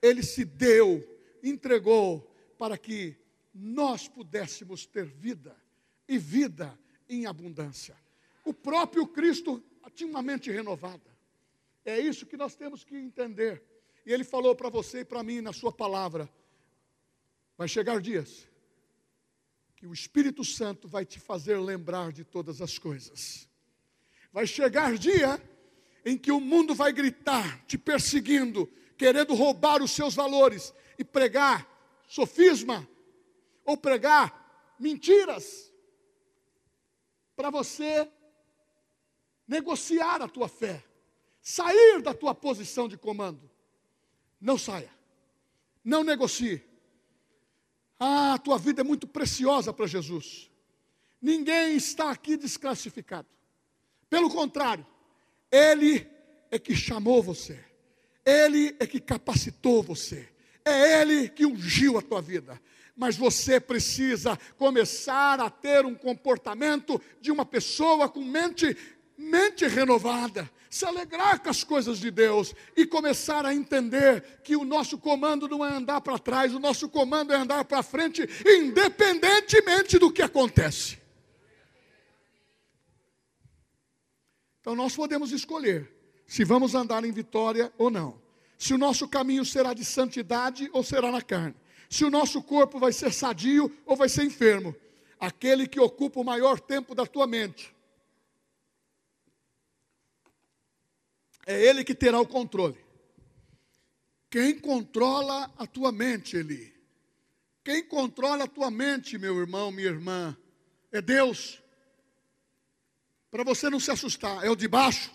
Ele 0.00 0.22
se 0.22 0.44
deu, 0.44 1.04
entregou 1.42 2.32
para 2.58 2.78
que 2.78 3.16
nós 3.58 4.08
pudéssemos 4.08 4.86
ter 4.86 5.04
vida 5.04 5.56
e 6.08 6.18
vida 6.18 6.78
em 7.08 7.26
abundância. 7.26 7.96
O 8.44 8.52
próprio 8.52 9.06
Cristo 9.06 9.62
tinha 9.94 10.08
uma 10.08 10.22
mente 10.22 10.50
renovada. 10.50 11.16
É 11.84 11.98
isso 11.98 12.26
que 12.26 12.36
nós 12.36 12.54
temos 12.54 12.84
que 12.84 12.96
entender. 12.96 13.62
E 14.04 14.12
ele 14.12 14.24
falou 14.24 14.54
para 14.54 14.68
você 14.68 15.00
e 15.00 15.04
para 15.04 15.22
mim 15.22 15.40
na 15.40 15.52
sua 15.52 15.72
palavra: 15.72 16.28
vai 17.56 17.66
chegar 17.66 18.00
dias 18.00 18.46
que 19.76 19.86
o 19.86 19.92
Espírito 19.92 20.44
Santo 20.44 20.88
vai 20.88 21.04
te 21.04 21.20
fazer 21.20 21.58
lembrar 21.58 22.12
de 22.12 22.24
todas 22.24 22.60
as 22.60 22.78
coisas. 22.78 23.48
Vai 24.32 24.46
chegar 24.46 24.96
dia 24.96 25.40
em 26.04 26.16
que 26.16 26.30
o 26.30 26.40
mundo 26.40 26.74
vai 26.74 26.92
gritar, 26.92 27.64
te 27.66 27.76
perseguindo, 27.76 28.70
querendo 28.96 29.34
roubar 29.34 29.82
os 29.82 29.90
seus 29.90 30.14
valores 30.14 30.72
e 30.98 31.04
pregar 31.04 31.68
sofisma, 32.08 32.88
ou 33.66 33.76
pregar 33.76 34.76
mentiras 34.78 35.72
para 37.34 37.50
você 37.50 38.08
negociar 39.46 40.22
a 40.22 40.28
tua 40.28 40.48
fé, 40.48 40.82
sair 41.42 42.00
da 42.00 42.14
tua 42.14 42.34
posição 42.34 42.88
de 42.88 42.96
comando. 42.96 43.50
Não 44.40 44.56
saia, 44.56 44.90
não 45.84 46.02
negocie. 46.04 46.62
Ah, 47.98 48.34
a 48.34 48.38
tua 48.38 48.58
vida 48.58 48.82
é 48.82 48.84
muito 48.84 49.06
preciosa 49.06 49.72
para 49.72 49.86
Jesus. 49.86 50.50
Ninguém 51.20 51.76
está 51.76 52.10
aqui 52.10 52.36
desclassificado. 52.36 53.28
Pelo 54.08 54.30
contrário, 54.30 54.86
Ele 55.50 56.06
é 56.50 56.58
que 56.58 56.74
chamou 56.74 57.22
você, 57.22 57.64
Ele 58.24 58.76
é 58.78 58.86
que 58.86 59.00
capacitou 59.00 59.82
você, 59.82 60.28
é 60.64 61.00
Ele 61.00 61.28
que 61.28 61.46
ungiu 61.46 61.98
a 61.98 62.02
tua 62.02 62.20
vida 62.20 62.60
mas 62.96 63.16
você 63.16 63.60
precisa 63.60 64.38
começar 64.56 65.38
a 65.38 65.50
ter 65.50 65.84
um 65.84 65.94
comportamento 65.94 67.00
de 67.20 67.30
uma 67.30 67.44
pessoa 67.44 68.08
com 68.08 68.24
mente, 68.24 68.74
mente 69.18 69.66
renovada, 69.66 70.50
se 70.70 70.86
alegrar 70.86 71.40
com 71.40 71.50
as 71.50 71.62
coisas 71.62 71.98
de 71.98 72.10
Deus 72.10 72.54
e 72.74 72.86
começar 72.86 73.44
a 73.44 73.54
entender 73.54 74.40
que 74.42 74.56
o 74.56 74.64
nosso 74.64 74.96
comando 74.96 75.46
não 75.46 75.64
é 75.64 75.68
andar 75.68 76.00
para 76.00 76.18
trás, 76.18 76.54
o 76.54 76.58
nosso 76.58 76.88
comando 76.88 77.34
é 77.34 77.36
andar 77.36 77.64
para 77.66 77.82
frente, 77.82 78.26
independentemente 78.46 79.98
do 79.98 80.10
que 80.10 80.22
acontece. 80.22 80.98
Então 84.60 84.74
nós 84.74 84.96
podemos 84.96 85.32
escolher 85.32 85.92
se 86.26 86.44
vamos 86.44 86.74
andar 86.74 87.04
em 87.04 87.12
vitória 87.12 87.72
ou 87.76 87.90
não, 87.90 88.20
se 88.58 88.72
o 88.72 88.78
nosso 88.78 89.06
caminho 89.06 89.44
será 89.44 89.74
de 89.74 89.84
santidade 89.84 90.68
ou 90.72 90.82
será 90.82 91.12
na 91.12 91.20
carne 91.20 91.54
se 91.88 92.04
o 92.04 92.10
nosso 92.10 92.42
corpo 92.42 92.78
vai 92.78 92.92
ser 92.92 93.12
sadio 93.12 93.74
ou 93.84 93.96
vai 93.96 94.08
ser 94.08 94.24
enfermo. 94.24 94.74
Aquele 95.18 95.66
que 95.66 95.80
ocupa 95.80 96.20
o 96.20 96.24
maior 96.24 96.60
tempo 96.60 96.94
da 96.94 97.06
tua 97.06 97.26
mente. 97.26 97.74
É 101.46 101.64
ele 101.64 101.84
que 101.84 101.94
terá 101.94 102.20
o 102.20 102.26
controle. 102.26 102.76
Quem 104.28 104.58
controla 104.58 105.50
a 105.56 105.66
tua 105.66 105.92
mente, 105.92 106.36
Eli? 106.36 106.74
Quem 107.64 107.82
controla 107.82 108.44
a 108.44 108.48
tua 108.48 108.70
mente, 108.70 109.16
meu 109.16 109.38
irmão, 109.38 109.70
minha 109.70 109.88
irmã? 109.88 110.36
É 110.92 111.00
Deus. 111.00 111.62
Para 113.30 113.44
você 113.44 113.70
não 113.70 113.80
se 113.80 113.90
assustar, 113.90 114.44
é 114.44 114.50
o 114.50 114.56
de 114.56 114.68
baixo. 114.68 115.10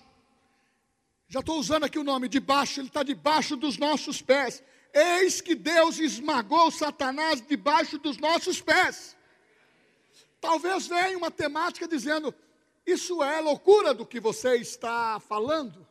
Já 1.27 1.39
estou 1.39 1.59
usando 1.59 1.85
aqui 1.85 1.97
o 1.97 2.03
nome 2.03 2.27
de 2.27 2.39
baixo, 2.39 2.79
ele 2.79 2.87
está 2.87 3.03
debaixo 3.03 3.55
dos 3.55 3.77
nossos 3.77 4.21
pés. 4.21 4.63
Eis 4.93 5.39
que 5.39 5.55
Deus 5.55 5.99
esmagou 5.99 6.69
Satanás 6.69 7.41
debaixo 7.41 7.97
dos 7.97 8.17
nossos 8.17 8.61
pés. 8.61 9.15
Talvez 10.39 10.87
venha 10.87 11.17
uma 11.17 11.31
temática 11.31 11.87
dizendo: 11.87 12.33
Isso 12.85 13.23
é 13.23 13.39
loucura 13.39 13.93
do 13.93 14.05
que 14.05 14.19
você 14.19 14.55
está 14.55 15.19
falando. 15.19 15.87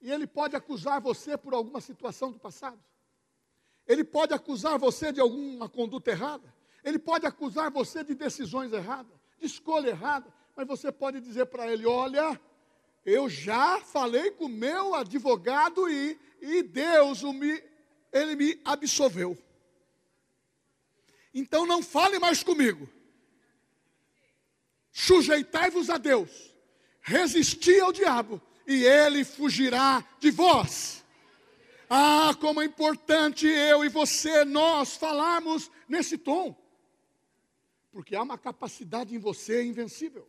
E 0.00 0.10
ele 0.10 0.26
pode 0.26 0.54
acusar 0.54 1.00
você 1.00 1.36
por 1.36 1.54
alguma 1.54 1.80
situação 1.80 2.30
do 2.30 2.38
passado. 2.38 2.78
Ele 3.86 4.04
pode 4.04 4.34
acusar 4.34 4.78
você 4.78 5.12
de 5.12 5.20
alguma 5.20 5.68
conduta 5.68 6.10
errada. 6.10 6.52
Ele 6.82 6.98
pode 6.98 7.26
acusar 7.26 7.70
você 7.70 8.04
de 8.04 8.14
decisões 8.14 8.70
erradas, 8.72 9.16
de 9.38 9.46
escolha 9.46 9.88
errada. 9.88 10.30
Mas 10.54 10.66
você 10.66 10.92
pode 10.92 11.20
dizer 11.20 11.46
para 11.46 11.72
ele: 11.72 11.86
Olha, 11.86 12.38
eu 13.04 13.28
já 13.28 13.80
falei 13.80 14.30
com 14.30 14.48
meu 14.48 14.94
advogado 14.94 15.88
e, 15.90 16.18
e 16.40 16.62
Deus 16.62 17.22
me, 17.22 17.62
ele 18.12 18.36
me 18.36 18.60
absolveu. 18.64 19.36
Então 21.32 21.66
não 21.66 21.82
fale 21.82 22.18
mais 22.18 22.42
comigo. 22.42 22.88
Sujeitai-vos 24.92 25.90
a 25.90 25.98
Deus, 25.98 26.54
resisti 27.00 27.80
ao 27.80 27.92
diabo, 27.92 28.40
e 28.66 28.84
ele 28.84 29.24
fugirá 29.24 30.06
de 30.20 30.30
vós. 30.30 31.04
Ah, 31.90 32.34
como 32.40 32.62
é 32.62 32.64
importante 32.64 33.46
eu 33.46 33.84
e 33.84 33.88
você, 33.88 34.44
nós 34.44 34.96
falarmos 34.96 35.70
nesse 35.88 36.16
tom, 36.16 36.56
porque 37.92 38.16
há 38.16 38.22
uma 38.22 38.38
capacidade 38.38 39.14
em 39.14 39.18
você 39.18 39.64
invencível, 39.64 40.28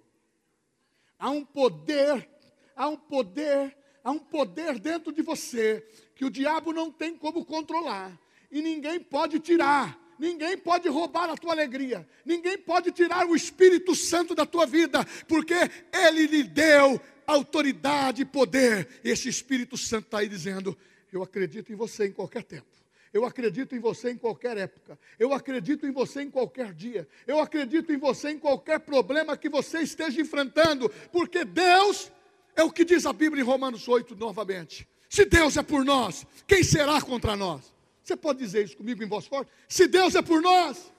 há 1.18 1.30
um 1.30 1.46
poder, 1.46 2.30
há 2.76 2.88
um 2.88 2.98
poder, 2.98 3.76
há 4.04 4.12
um 4.12 4.20
poder 4.20 4.80
dentro 4.80 5.12
de 5.12 5.22
você 5.22 5.86
que 6.16 6.26
o 6.26 6.30
diabo 6.30 6.74
não 6.74 6.92
tem 6.92 7.16
como 7.16 7.46
controlar 7.46 8.18
e 8.52 8.62
ninguém 8.62 9.00
pode 9.00 9.40
tirar. 9.40 10.04
Ninguém 10.18 10.58
pode 10.58 10.88
roubar 10.88 11.30
a 11.30 11.36
tua 11.36 11.52
alegria, 11.52 12.08
ninguém 12.24 12.58
pode 12.58 12.90
tirar 12.90 13.28
o 13.28 13.36
Espírito 13.36 13.94
Santo 13.94 14.34
da 14.34 14.46
tua 14.46 14.66
vida, 14.66 15.06
porque 15.28 15.56
Ele 15.92 16.26
lhe 16.26 16.42
deu 16.42 17.02
autoridade 17.28 18.22
e 18.22 18.26
poder. 18.26 18.88
Esse 19.04 19.28
Espírito 19.28 19.76
Santo 19.76 20.06
está 20.06 20.20
aí 20.20 20.30
dizendo: 20.30 20.78
Eu 21.12 21.22
acredito 21.22 21.74
em 21.74 21.76
você 21.76 22.08
em 22.08 22.14
qualquer 22.14 22.44
tempo. 22.44 22.66
Eu 23.12 23.26
acredito 23.26 23.76
em 23.76 23.80
você 23.80 24.12
em 24.12 24.18
qualquer 24.18 24.58
época. 24.58 25.00
Eu 25.18 25.34
acredito 25.34 25.86
em 25.86 25.92
você 25.92 26.22
em 26.22 26.30
qualquer 26.30 26.74
dia. 26.74 27.08
Eu 27.26 27.40
acredito 27.40 27.92
em 27.92 27.98
você 27.98 28.32
em 28.32 28.40
qualquer 28.40 28.80
problema 28.80 29.38
que 29.38 29.48
você 29.50 29.80
esteja 29.80 30.20
enfrentando, 30.22 30.90
porque 31.12 31.46
Deus 31.46 32.12
é 32.56 32.64
o 32.64 32.72
que 32.72 32.86
diz 32.86 33.06
a 33.06 33.14
Bíblia 33.14 33.42
em 33.42 33.46
Romanos 33.46 33.88
8 33.88 34.16
novamente. 34.16 34.88
Se 35.10 35.26
Deus 35.26 35.58
é 35.58 35.64
por 35.64 35.86
nós, 35.86 36.26
quem 36.48 36.64
será 36.64 37.02
contra 37.02 37.36
nós? 37.36 37.74
Você 38.04 38.16
pode 38.16 38.40
dizer 38.40 38.66
isso 38.66 38.78
comigo 38.78 39.04
em 39.04 39.08
voz 39.08 39.26
forte? 39.26 39.52
Se 39.68 39.88
Deus 39.88 40.16
é 40.16 40.22
por 40.22 40.42
nós, 40.42 40.92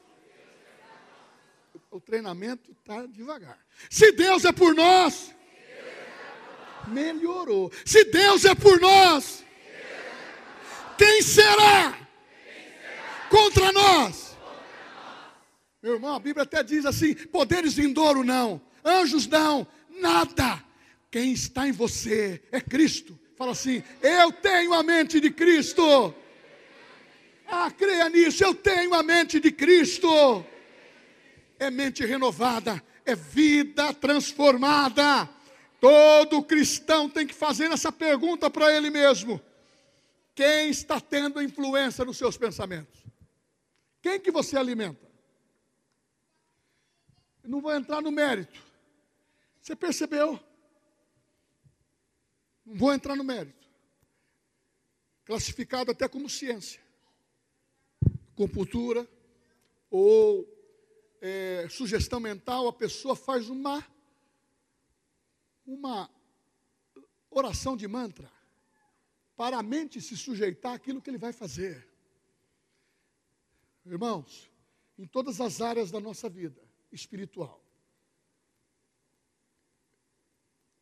o 1.91 2.01
treinamento 2.01 2.73
está 2.73 3.07
devagar. 3.07 3.59
Se 3.89 4.13
Deus 4.13 4.45
é 4.45 4.53
por 4.53 4.75
nós, 4.75 5.35
melhorou. 6.89 7.71
Se 7.85 8.05
Deus 8.05 8.45
é 8.45 8.55
por 8.55 8.81
nós, 8.81 9.45
quem 10.99 11.23
será 11.23 11.97
contra 13.31 13.73
nós? 13.73 14.37
Meu 15.83 15.95
irmão, 15.95 16.17
a 16.17 16.21
Bíblia 16.21 16.43
até 16.43 16.63
diz 16.63 16.85
assim: 16.85 17.15
poderes 17.15 17.75
vindouro 17.75 18.25
não, 18.25 18.61
anjos 18.85 19.27
não, 19.27 19.67
nada. 20.01 20.66
Quem 21.17 21.33
está 21.33 21.67
em 21.67 21.73
você 21.73 22.43
é 22.53 22.61
Cristo. 22.61 23.19
Fala 23.37 23.53
assim: 23.53 23.83
eu 24.03 24.31
tenho 24.31 24.75
a 24.75 24.83
mente 24.83 25.19
de 25.19 25.31
Cristo. 25.31 26.15
Ah, 27.49 27.71
creia 27.71 28.07
nisso, 28.11 28.45
eu 28.45 28.55
tenho 28.55 28.93
a 28.93 29.03
mente 29.03 29.41
de 29.41 29.51
Cristo. 29.51 30.45
É 31.59 31.71
mente 31.71 32.05
renovada, 32.05 32.85
é 33.07 33.15
vida 33.15 33.95
transformada. 33.95 35.27
Todo 35.81 36.43
cristão 36.43 37.09
tem 37.09 37.27
que 37.27 37.33
fazer 37.33 37.73
essa 37.73 37.91
pergunta 37.91 38.51
para 38.51 38.77
ele 38.77 38.91
mesmo: 38.91 39.41
quem 40.35 40.69
está 40.69 41.01
tendo 41.01 41.41
influência 41.41 42.05
nos 42.05 42.19
seus 42.19 42.37
pensamentos? 42.37 43.01
Quem 44.03 44.21
que 44.21 44.31
você 44.31 44.59
alimenta? 44.59 45.07
não 47.43 47.63
vou 47.63 47.75
entrar 47.75 48.03
no 48.03 48.13
mérito. 48.13 48.61
Você 49.63 49.75
percebeu? 49.75 50.39
Não 52.67 52.75
vou 52.75 52.93
entrar 52.93 53.15
no 53.15 53.25
mérito. 53.25 53.67
Classificado 55.25 55.93
até 55.93 56.09
como 56.09 56.29
ciência. 56.29 56.83
Compultura 58.35 59.09
ou 59.89 60.47
é, 61.21 61.69
sugestão 61.71 62.21
mental, 62.21 62.69
a 62.69 62.73
pessoa 62.73 63.17
faz 63.17 63.49
uma 63.49 63.87
uma 65.67 66.09
oração 67.29 67.77
de 67.77 67.89
mantra 67.89 68.31
para 69.37 69.59
a 69.59 69.63
mente 69.63 70.01
se 70.01 70.17
sujeitar 70.17 70.75
àquilo 70.75 71.03
que 71.03 71.11
ele 71.11 71.19
vai 71.19 71.33
fazer. 71.33 71.87
Irmãos, 73.85 74.51
em 74.97 75.07
todas 75.07 75.41
as 75.41 75.61
áreas 75.61 75.91
da 75.91 76.01
nossa 76.01 76.29
vida 76.29 76.61
espiritual. 76.91 77.63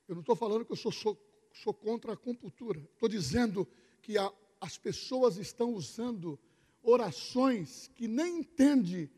Eu 0.07 0.15
não 0.15 0.21
estou 0.21 0.37
falando 0.37 0.65
que 0.65 0.73
eu 0.73 0.77
sou, 0.77 0.93
sou, 0.93 1.19
sou 1.55 1.73
contra 1.73 2.13
a 2.13 2.17
compultura. 2.17 2.81
Estou 2.93 3.09
dizendo 3.09 3.67
que 4.03 4.19
a, 4.19 4.31
as 4.61 4.77
pessoas 4.77 5.37
estão 5.37 5.73
usando 5.73 6.39
orações 6.83 7.91
que 7.95 8.07
nem 8.07 8.41
entendem 8.41 9.11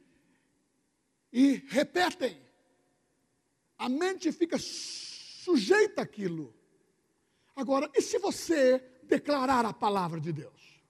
e 1.33 1.63
repetem. 1.69 2.41
A 3.79 3.89
mente 3.89 4.31
fica 4.31 4.59
sujeita 4.59 6.03
àquilo. 6.03 6.55
Agora, 7.55 7.91
e 7.95 8.03
se 8.03 8.19
você 8.19 8.79
declarar 9.03 9.65
a 9.65 9.73
palavra 9.73 10.21
de 10.21 10.33
Deus? 10.33 10.83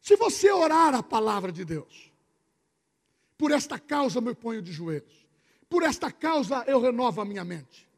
Se 0.00 0.16
você 0.16 0.50
orar 0.52 0.94
a 0.94 1.02
palavra 1.02 1.50
de 1.50 1.64
Deus, 1.64 2.12
por 3.36 3.50
esta 3.50 3.78
causa 3.78 4.20
me 4.20 4.34
ponho 4.34 4.62
de 4.62 4.72
joelhos, 4.72 5.26
por 5.68 5.82
esta 5.82 6.12
causa 6.12 6.62
eu 6.66 6.80
renovo 6.80 7.20
a 7.20 7.24
minha 7.24 7.44
mente. 7.44 7.88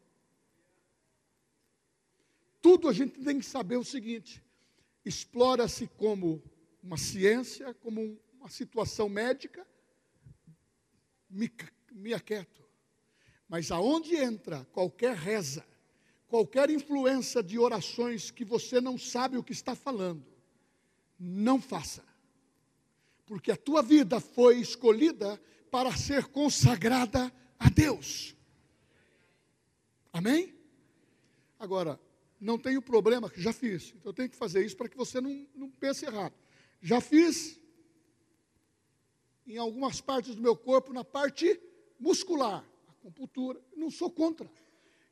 Tudo 2.67 2.89
a 2.89 2.93
gente 2.93 3.21
tem 3.21 3.39
que 3.39 3.47
saber 3.47 3.77
o 3.77 3.85
seguinte: 3.85 4.43
explora-se 5.05 5.87
como 5.87 6.43
uma 6.83 6.97
ciência, 6.97 7.73
como 7.75 8.19
uma 8.41 8.49
situação 8.49 9.09
médica, 9.09 9.65
me, 11.31 11.49
me 11.93 12.13
aquieto. 12.13 12.65
Mas 13.49 13.71
aonde 13.71 14.17
entra 14.17 14.65
qualquer 14.73 15.15
reza, 15.15 15.65
qualquer 16.27 16.69
influência 16.69 17.41
de 17.41 17.57
orações 17.57 18.33
que 18.33 18.45
você 18.45 18.81
não 18.81 18.99
sabe 18.99 19.39
o 19.39 19.45
que 19.45 19.53
está 19.53 19.77
falando, 19.77 20.27
não 21.21 21.63
faça. 21.63 22.03
Porque 23.27 23.53
a 23.53 23.57
tua 23.57 23.81
vida 23.81 24.19
foi 24.19 24.59
escolhida 24.59 25.41
para 25.71 25.97
ser 25.97 26.25
consagrada 26.25 27.33
a 27.61 27.71
Deus. 27.71 28.35
Amém? 30.13 30.53
Agora, 31.61 32.01
não 32.41 32.59
tenho 32.59 32.83
problema, 32.83 33.31
já 33.37 33.53
fiz. 33.53 33.95
Então 33.97 34.11
eu 34.11 34.15
tenho 34.15 34.29
que 34.29 34.37
fazer 34.37 34.65
isso 34.65 34.77
para 34.77 34.89
que 34.89 34.97
você 34.97 35.21
não, 35.21 35.47
não 35.55 35.71
pense 35.71 36.05
errado. 36.05 36.35
Já 36.81 37.01
fiz 37.01 37.61
em 39.47 39.57
algumas 39.57 40.01
partes 40.01 40.35
do 40.35 40.43
meu 40.43 40.57
corpo, 40.57 40.93
na 40.93 41.05
parte 41.05 41.61
muscular 41.99 42.65
compultura. 43.07 43.61
Não 43.77 43.89
sou 43.91 44.11
contra. 44.11 44.51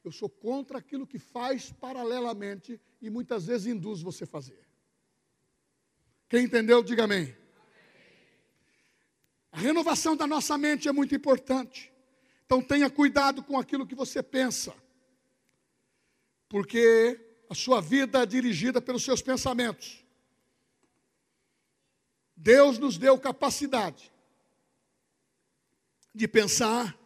Eu 0.02 0.10
sou 0.10 0.28
contra 0.28 0.78
aquilo 0.78 1.06
que 1.06 1.18
faz 1.18 1.70
paralelamente 1.72 2.80
e 3.00 3.08
muitas 3.08 3.46
vezes 3.46 3.68
induz 3.68 4.02
você 4.02 4.24
a 4.24 4.26
fazer. 4.26 4.66
Quem 6.28 6.44
entendeu, 6.44 6.82
diga 6.82 7.04
amém. 7.04 7.34
A 9.52 9.58
renovação 9.58 10.16
da 10.16 10.26
nossa 10.26 10.58
mente 10.58 10.88
é 10.88 10.92
muito 10.92 11.14
importante. 11.14 11.92
Então 12.44 12.60
tenha 12.60 12.90
cuidado 12.90 13.42
com 13.44 13.56
aquilo 13.56 13.86
que 13.86 13.94
você 13.94 14.22
pensa. 14.22 14.74
Porque 16.54 17.18
a 17.50 17.54
sua 17.56 17.80
vida 17.80 18.22
é 18.22 18.26
dirigida 18.26 18.80
pelos 18.80 19.02
seus 19.02 19.20
pensamentos. 19.20 20.04
Deus 22.36 22.78
nos 22.78 22.96
deu 22.96 23.18
capacidade 23.18 24.12
de 26.14 26.28
pensar, 26.28 26.96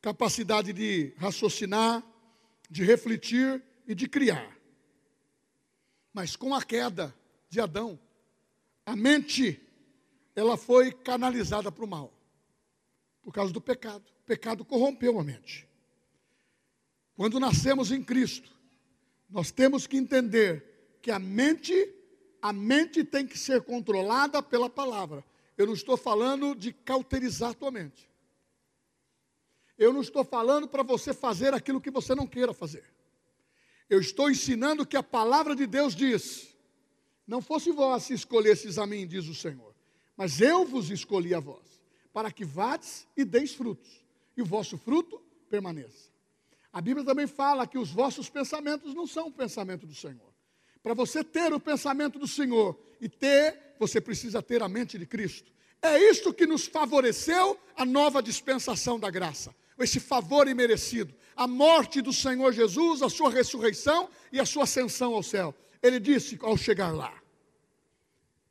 capacidade 0.00 0.72
de 0.72 1.12
raciocinar, 1.16 2.00
de 2.70 2.84
refletir 2.84 3.60
e 3.88 3.92
de 3.92 4.08
criar. 4.08 4.56
Mas 6.12 6.36
com 6.36 6.54
a 6.54 6.62
queda 6.62 7.12
de 7.48 7.60
Adão, 7.60 7.98
a 8.86 8.94
mente 8.94 9.60
ela 10.36 10.56
foi 10.56 10.92
canalizada 10.92 11.72
para 11.72 11.84
o 11.84 11.88
mal. 11.88 12.14
Por 13.20 13.34
causa 13.34 13.52
do 13.52 13.60
pecado. 13.60 14.04
O 14.20 14.24
pecado 14.24 14.64
corrompeu 14.64 15.18
a 15.18 15.24
mente. 15.24 15.68
Quando 17.16 17.38
nascemos 17.38 17.92
em 17.92 18.02
Cristo, 18.02 18.50
nós 19.30 19.50
temos 19.50 19.86
que 19.86 19.96
entender 19.96 20.98
que 21.00 21.10
a 21.10 21.18
mente, 21.18 21.92
a 22.40 22.52
mente 22.52 23.04
tem 23.04 23.26
que 23.26 23.38
ser 23.38 23.62
controlada 23.62 24.42
pela 24.42 24.68
palavra. 24.68 25.24
Eu 25.56 25.66
não 25.66 25.74
estou 25.74 25.96
falando 25.96 26.54
de 26.54 26.72
cauterizar 26.72 27.50
a 27.50 27.54
tua 27.54 27.70
mente. 27.70 28.10
Eu 29.76 29.92
não 29.92 30.00
estou 30.00 30.24
falando 30.24 30.68
para 30.68 30.82
você 30.82 31.12
fazer 31.12 31.52
aquilo 31.52 31.80
que 31.80 31.90
você 31.90 32.14
não 32.14 32.26
queira 32.26 32.52
fazer. 32.52 32.84
Eu 33.88 34.00
estou 34.00 34.30
ensinando 34.30 34.86
que 34.86 34.96
a 34.96 35.02
palavra 35.02 35.54
de 35.54 35.66
Deus 35.66 35.94
diz: 35.94 36.56
Não 37.26 37.42
fosse 37.42 37.70
vós 37.70 38.04
se 38.04 38.14
escolhesses 38.14 38.78
a 38.78 38.86
mim, 38.86 39.06
diz 39.06 39.26
o 39.26 39.34
Senhor, 39.34 39.74
mas 40.16 40.40
eu 40.40 40.64
vos 40.64 40.90
escolhi 40.90 41.34
a 41.34 41.40
vós, 41.40 41.82
para 42.12 42.30
que 42.30 42.44
vades 42.44 43.06
e 43.16 43.24
deis 43.24 43.52
frutos, 43.52 44.04
e 44.36 44.42
o 44.42 44.46
vosso 44.46 44.78
fruto 44.78 45.20
permaneça. 45.50 46.13
A 46.74 46.80
Bíblia 46.80 47.06
também 47.06 47.28
fala 47.28 47.68
que 47.68 47.78
os 47.78 47.92
vossos 47.92 48.28
pensamentos 48.28 48.94
não 48.94 49.06
são 49.06 49.28
o 49.28 49.32
pensamento 49.32 49.86
do 49.86 49.94
Senhor. 49.94 50.34
Para 50.82 50.92
você 50.92 51.22
ter 51.22 51.52
o 51.52 51.60
pensamento 51.60 52.18
do 52.18 52.26
Senhor 52.26 52.76
e 53.00 53.08
ter, 53.08 53.76
você 53.78 54.00
precisa 54.00 54.42
ter 54.42 54.60
a 54.60 54.68
mente 54.68 54.98
de 54.98 55.06
Cristo. 55.06 55.52
É 55.80 55.96
isto 56.10 56.34
que 56.34 56.48
nos 56.48 56.66
favoreceu 56.66 57.56
a 57.76 57.84
nova 57.86 58.20
dispensação 58.20 58.98
da 58.98 59.08
graça, 59.08 59.54
esse 59.78 60.00
favor 60.00 60.48
imerecido, 60.48 61.14
a 61.36 61.46
morte 61.46 62.02
do 62.02 62.12
Senhor 62.12 62.52
Jesus, 62.52 63.02
a 63.02 63.08
sua 63.08 63.30
ressurreição 63.30 64.10
e 64.32 64.40
a 64.40 64.44
sua 64.44 64.64
ascensão 64.64 65.14
ao 65.14 65.22
céu. 65.22 65.54
Ele 65.80 66.00
disse 66.00 66.36
ao 66.42 66.56
chegar 66.56 66.92
lá: 66.92 67.14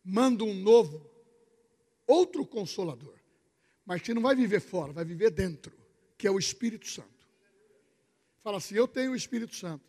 manda 0.01 0.45
um 0.45 0.53
novo, 0.53 1.05
outro 2.07 2.45
consolador, 2.45 3.19
mas 3.85 4.01
que 4.01 4.13
não 4.13 4.21
vai 4.21 4.33
viver 4.33 4.61
fora, 4.61 4.93
vai 4.93 5.03
viver 5.03 5.29
dentro, 5.29 5.73
que 6.17 6.25
é 6.25 6.31
o 6.31 6.39
Espírito 6.39 6.87
Santo. 6.87 7.12
Fala 8.43 8.57
assim: 8.57 8.75
Eu 8.75 8.87
tenho 8.87 9.13
o 9.13 9.15
Espírito 9.15 9.55
Santo. 9.55 9.85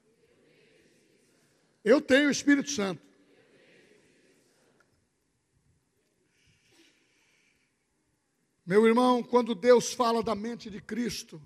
Eu 1.85 2.01
tenho 2.01 2.29
o 2.29 2.31
Espírito 2.31 2.71
Santo. 2.71 3.03
Meu 8.65 8.87
irmão, 8.87 9.23
quando 9.23 9.55
Deus 9.55 9.93
fala 9.93 10.23
da 10.23 10.35
mente 10.35 10.71
de 10.71 10.81
Cristo, 10.81 11.43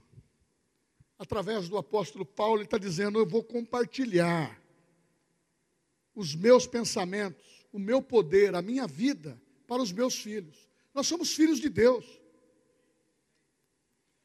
através 1.19 1.69
do 1.69 1.77
apóstolo 1.77 2.25
Paulo, 2.25 2.59
ele 2.59 2.65
está 2.65 2.79
dizendo: 2.79 3.19
Eu 3.19 3.27
vou 3.27 3.43
compartilhar 3.43 4.63
os 6.15 6.35
meus 6.35 6.67
pensamentos, 6.67 7.67
o 7.73 7.79
meu 7.79 8.03
poder, 8.03 8.55
a 8.55 8.61
minha 8.61 8.87
vida 8.87 9.41
para 9.67 9.83
os 9.83 9.91
meus 9.91 10.15
filhos. 10.15 10.69
Nós 10.93 11.07
somos 11.07 11.35
filhos 11.35 11.59
de 11.59 11.69
Deus. 11.71 12.05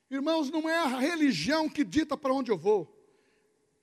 Irmãos, 0.10 0.50
não 0.50 0.70
é 0.70 0.78
a 0.78 1.00
religião 1.00 1.68
que 1.70 1.84
dita 1.84 2.16
para 2.16 2.34
onde 2.34 2.52
eu 2.52 2.58
vou, 2.58 2.94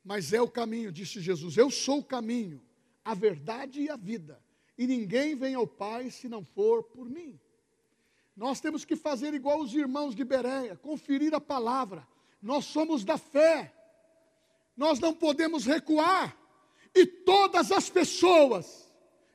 mas 0.04 0.32
é 0.32 0.40
o 0.40 0.50
caminho, 0.50 0.92
disse 0.92 1.20
Jesus. 1.20 1.56
Eu 1.56 1.70
sou 1.70 1.98
o 1.98 2.04
caminho, 2.04 2.62
a 3.04 3.14
verdade 3.14 3.80
e 3.80 3.90
a 3.90 3.96
vida, 3.96 4.42
e 4.78 4.86
ninguém 4.86 5.34
vem 5.34 5.54
ao 5.54 5.66
Pai 5.66 6.10
se 6.10 6.28
não 6.28 6.44
for 6.44 6.82
por 6.84 7.08
mim. 7.08 7.38
Nós 8.36 8.60
temos 8.60 8.84
que 8.84 8.96
fazer 8.96 9.34
igual 9.34 9.60
os 9.60 9.74
irmãos 9.74 10.14
de 10.14 10.24
Bereia, 10.24 10.76
conferir 10.76 11.34
a 11.34 11.40
palavra, 11.40 12.06
nós 12.40 12.64
somos 12.64 13.04
da 13.04 13.18
fé, 13.18 13.74
nós 14.76 14.98
não 14.98 15.12
podemos 15.12 15.66
recuar, 15.66 16.36
e 16.94 17.04
todas 17.04 17.70
as 17.70 17.90
pessoas 17.90 18.90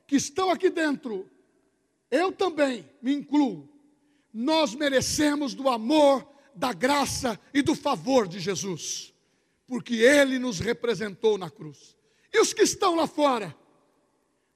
que 0.06 0.16
estão 0.16 0.50
aqui 0.50 0.70
dentro, 0.70 1.30
eu 2.10 2.32
também 2.32 2.88
me 3.00 3.14
incluo, 3.14 3.68
nós 4.32 4.74
merecemos 4.74 5.54
do 5.54 5.68
amor, 5.68 6.26
da 6.56 6.72
graça 6.72 7.38
e 7.52 7.60
do 7.60 7.74
favor 7.74 8.26
de 8.26 8.40
Jesus, 8.40 9.12
porque 9.66 9.96
Ele 9.96 10.38
nos 10.38 10.58
representou 10.58 11.36
na 11.36 11.50
cruz. 11.50 11.94
E 12.32 12.40
os 12.40 12.52
que 12.52 12.62
estão 12.62 12.96
lá 12.96 13.06
fora, 13.06 13.54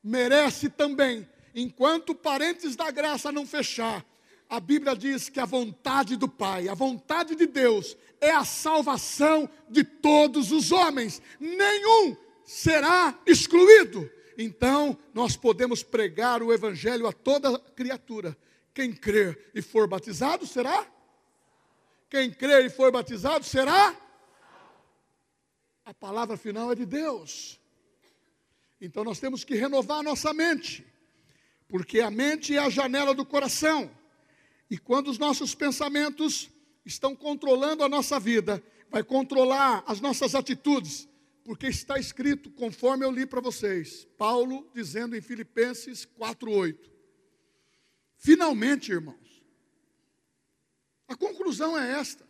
merece 0.03 0.71
também, 0.71 1.29
enquanto 1.55 2.15
parentes 2.15 2.75
da 2.75 2.91
graça 2.91 3.31
não 3.31 3.47
fechar, 3.47 4.05
a 4.49 4.59
Bíblia 4.59 4.97
diz 4.97 5.29
que 5.29 5.39
a 5.39 5.45
vontade 5.45 6.17
do 6.17 6.29
Pai, 6.29 6.69
a 6.69 6.75
vontade 6.75 7.37
de 7.37 7.47
Deus, 7.47 7.97
é 8.21 8.33
a 8.33 8.45
salvação 8.45 9.49
de 9.69 9.85
todos 9.85 10.51
os 10.51 10.73
homens, 10.73 11.23
nenhum 11.39 12.17
será 12.45 13.17
excluído. 13.25 14.11
Então, 14.37 14.99
nós 15.15 15.37
podemos 15.37 15.83
pregar 15.83 16.43
o 16.43 16.53
Evangelho 16.53 17.07
a 17.07 17.13
toda 17.13 17.59
criatura. 17.59 18.37
Quem 18.75 18.93
crer 18.93 19.51
e 19.55 19.63
for 19.63 19.87
batizado 19.87 20.47
será? 20.47 20.87
Quem 22.11 22.29
crer 22.29 22.67
e 22.67 22.69
for 22.69 22.91
batizado 22.91 23.45
será? 23.45 23.97
A 25.85 25.95
palavra 25.95 26.37
final 26.37 26.73
é 26.73 26.75
de 26.75 26.85
Deus. 26.85 27.61
Então, 28.81 29.05
nós 29.05 29.21
temos 29.21 29.45
que 29.45 29.55
renovar 29.55 29.99
a 29.99 30.03
nossa 30.03 30.35
mente, 30.35 30.85
porque 31.69 32.01
a 32.01 32.11
mente 32.11 32.57
é 32.57 32.59
a 32.59 32.69
janela 32.69 33.15
do 33.15 33.25
coração. 33.25 33.89
E 34.69 34.77
quando 34.77 35.09
os 35.09 35.19
nossos 35.19 35.55
pensamentos 35.55 36.51
estão 36.85 37.15
controlando 37.15 37.85
a 37.85 37.89
nossa 37.89 38.19
vida, 38.19 38.61
vai 38.91 39.05
controlar 39.05 39.85
as 39.87 40.01
nossas 40.01 40.35
atitudes, 40.35 41.09
porque 41.45 41.69
está 41.69 41.97
escrito, 41.97 42.51
conforme 42.51 43.05
eu 43.05 43.13
li 43.13 43.25
para 43.25 43.41
vocês, 43.41 44.09
Paulo 44.19 44.69
dizendo 44.75 45.17
em 45.17 45.21
Filipenses 45.21 46.05
4:8. 46.05 46.91
Finalmente, 48.17 48.91
irmãos, 48.91 49.30
conclusão 51.21 51.79
é 51.79 51.93
esta: 51.93 52.27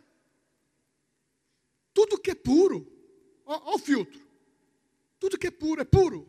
tudo 1.93 2.19
que 2.19 2.31
é 2.31 2.35
puro, 2.35 2.85
olha 3.45 3.75
o 3.75 3.79
filtro, 3.79 4.21
tudo 5.17 5.37
que 5.37 5.47
é 5.47 5.51
puro 5.51 5.81
é 5.81 5.85
puro, 5.85 6.27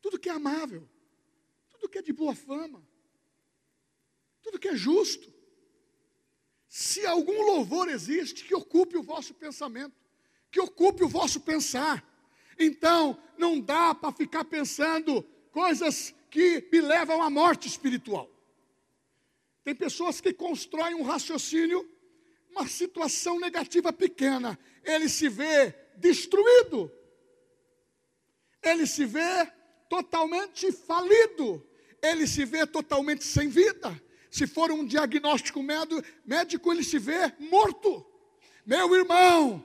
tudo 0.00 0.18
que 0.18 0.28
é 0.28 0.32
amável, 0.32 0.88
tudo 1.70 1.88
que 1.88 1.98
é 1.98 2.02
de 2.02 2.12
boa 2.12 2.34
fama, 2.34 2.82
tudo 4.42 4.58
que 4.58 4.68
é 4.68 4.76
justo. 4.76 5.30
Se 6.68 7.04
algum 7.04 7.42
louvor 7.42 7.88
existe, 7.90 8.44
que 8.44 8.54
ocupe 8.54 8.96
o 8.96 9.02
vosso 9.02 9.34
pensamento, 9.34 9.94
que 10.50 10.58
ocupe 10.58 11.04
o 11.04 11.08
vosso 11.08 11.40
pensar. 11.40 12.02
Então, 12.58 13.22
não 13.36 13.60
dá 13.60 13.94
para 13.94 14.10
ficar 14.10 14.44
pensando 14.46 15.22
coisas 15.50 16.14
que 16.30 16.66
me 16.72 16.80
levam 16.80 17.20
à 17.20 17.28
morte 17.28 17.68
espiritual. 17.68 18.30
Tem 19.64 19.74
pessoas 19.74 20.20
que 20.20 20.32
constroem 20.32 20.94
um 20.94 21.02
raciocínio, 21.02 21.88
uma 22.50 22.66
situação 22.66 23.38
negativa 23.38 23.92
pequena, 23.92 24.58
ele 24.84 25.08
se 25.08 25.28
vê 25.28 25.74
destruído, 25.96 26.90
ele 28.62 28.86
se 28.86 29.04
vê 29.04 29.50
totalmente 29.88 30.70
falido, 30.72 31.66
ele 32.02 32.26
se 32.26 32.44
vê 32.44 32.66
totalmente 32.66 33.24
sem 33.24 33.48
vida, 33.48 34.00
se 34.30 34.46
for 34.46 34.70
um 34.70 34.84
diagnóstico 34.84 35.62
médico, 35.62 36.72
ele 36.72 36.82
se 36.82 36.98
vê 36.98 37.32
morto. 37.38 38.04
Meu 38.66 38.94
irmão, 38.94 39.64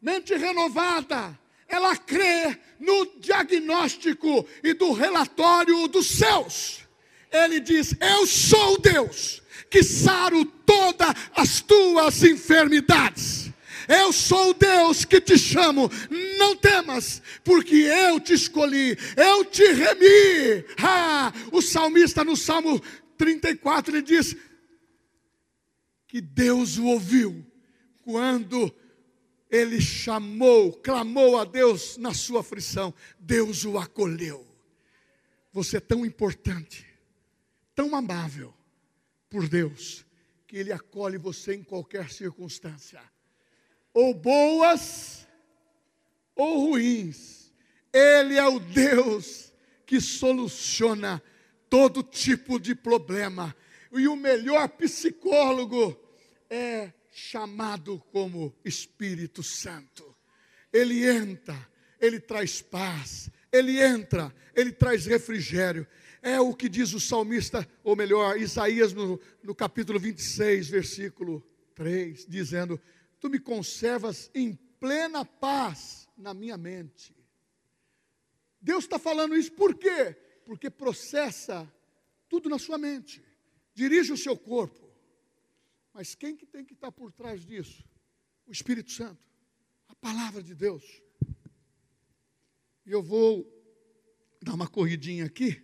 mente 0.00 0.34
renovada, 0.34 1.38
ela 1.68 1.96
crê 1.96 2.58
no 2.78 3.18
diagnóstico 3.18 4.46
e 4.62 4.72
do 4.72 4.92
relatório 4.92 5.88
dos 5.88 6.06
céus. 6.06 6.85
Ele 7.30 7.60
diz: 7.60 7.94
Eu 8.00 8.26
sou 8.26 8.78
Deus 8.78 9.42
que 9.70 9.82
saro 9.82 10.44
todas 10.44 11.14
as 11.34 11.60
tuas 11.60 12.22
enfermidades. 12.22 13.50
Eu 13.88 14.12
sou 14.12 14.52
Deus 14.52 15.04
que 15.04 15.20
te 15.20 15.38
chamo, 15.38 15.88
não 16.38 16.56
temas, 16.56 17.22
porque 17.44 17.76
eu 17.76 18.18
te 18.18 18.32
escolhi, 18.32 18.98
eu 19.16 19.44
te 19.44 19.64
remi. 19.64 20.64
Ah, 20.82 21.32
o 21.52 21.62
salmista 21.62 22.24
no 22.24 22.36
Salmo 22.36 22.82
34 23.16 23.96
ele 23.96 24.02
diz 24.02 24.36
que 26.08 26.20
Deus 26.20 26.78
o 26.78 26.86
ouviu 26.86 27.46
quando 28.02 28.74
ele 29.50 29.80
chamou, 29.80 30.72
clamou 30.72 31.38
a 31.38 31.44
Deus 31.44 31.96
na 31.96 32.12
sua 32.12 32.40
aflição. 32.40 32.92
Deus 33.18 33.64
o 33.64 33.78
acolheu. 33.78 34.46
Você 35.52 35.78
é 35.78 35.80
tão 35.80 36.04
importante, 36.04 36.85
tão 37.76 37.94
amável 37.94 38.52
por 39.30 39.46
Deus, 39.48 40.04
que 40.48 40.56
Ele 40.56 40.72
acolhe 40.72 41.18
você 41.18 41.54
em 41.54 41.62
qualquer 41.62 42.10
circunstância, 42.10 43.00
ou 43.92 44.12
boas 44.12 45.28
ou 46.34 46.70
ruins. 46.70 47.52
Ele 47.92 48.36
é 48.36 48.46
o 48.46 48.58
Deus 48.58 49.52
que 49.86 50.00
soluciona 50.00 51.22
todo 51.70 52.02
tipo 52.02 52.58
de 52.58 52.74
problema. 52.74 53.54
E 53.92 54.08
o 54.08 54.16
melhor 54.16 54.68
psicólogo 54.70 55.98
é 56.50 56.92
chamado 57.10 58.02
como 58.12 58.54
Espírito 58.64 59.42
Santo. 59.42 60.14
Ele 60.70 61.08
entra, 61.08 61.56
ele 61.98 62.20
traz 62.20 62.60
paz, 62.60 63.30
ele 63.50 63.80
entra, 63.80 64.34
ele 64.54 64.72
traz 64.72 65.06
refrigério. 65.06 65.86
É 66.26 66.40
o 66.40 66.54
que 66.54 66.68
diz 66.68 66.92
o 66.92 66.98
salmista, 66.98 67.68
ou 67.84 67.94
melhor, 67.94 68.36
Isaías 68.36 68.92
no, 68.92 69.20
no 69.42 69.54
capítulo 69.54 70.00
26, 70.00 70.68
versículo 70.68 71.40
3, 71.74 72.26
dizendo: 72.26 72.80
Tu 73.20 73.30
me 73.30 73.38
conservas 73.38 74.30
em 74.34 74.54
plena 74.80 75.24
paz 75.24 76.08
na 76.16 76.34
minha 76.34 76.56
mente. 76.56 77.14
Deus 78.60 78.84
está 78.84 78.98
falando 78.98 79.36
isso 79.36 79.52
por 79.52 79.76
quê? 79.76 80.16
porque 80.46 80.70
processa 80.70 81.70
tudo 82.28 82.48
na 82.48 82.58
sua 82.58 82.78
mente, 82.78 83.22
dirige 83.74 84.12
o 84.12 84.16
seu 84.16 84.36
corpo. 84.38 84.88
Mas 85.92 86.14
quem 86.14 86.36
que 86.36 86.46
tem 86.46 86.64
que 86.64 86.72
estar 86.72 86.92
por 86.92 87.12
trás 87.12 87.44
disso? 87.44 87.84
O 88.46 88.52
Espírito 88.52 88.92
Santo, 88.92 89.20
a 89.88 89.94
palavra 89.96 90.42
de 90.42 90.54
Deus. 90.54 91.02
E 92.86 92.92
eu 92.92 93.02
vou 93.02 93.44
dar 94.40 94.54
uma 94.54 94.68
corridinha 94.68 95.24
aqui. 95.24 95.60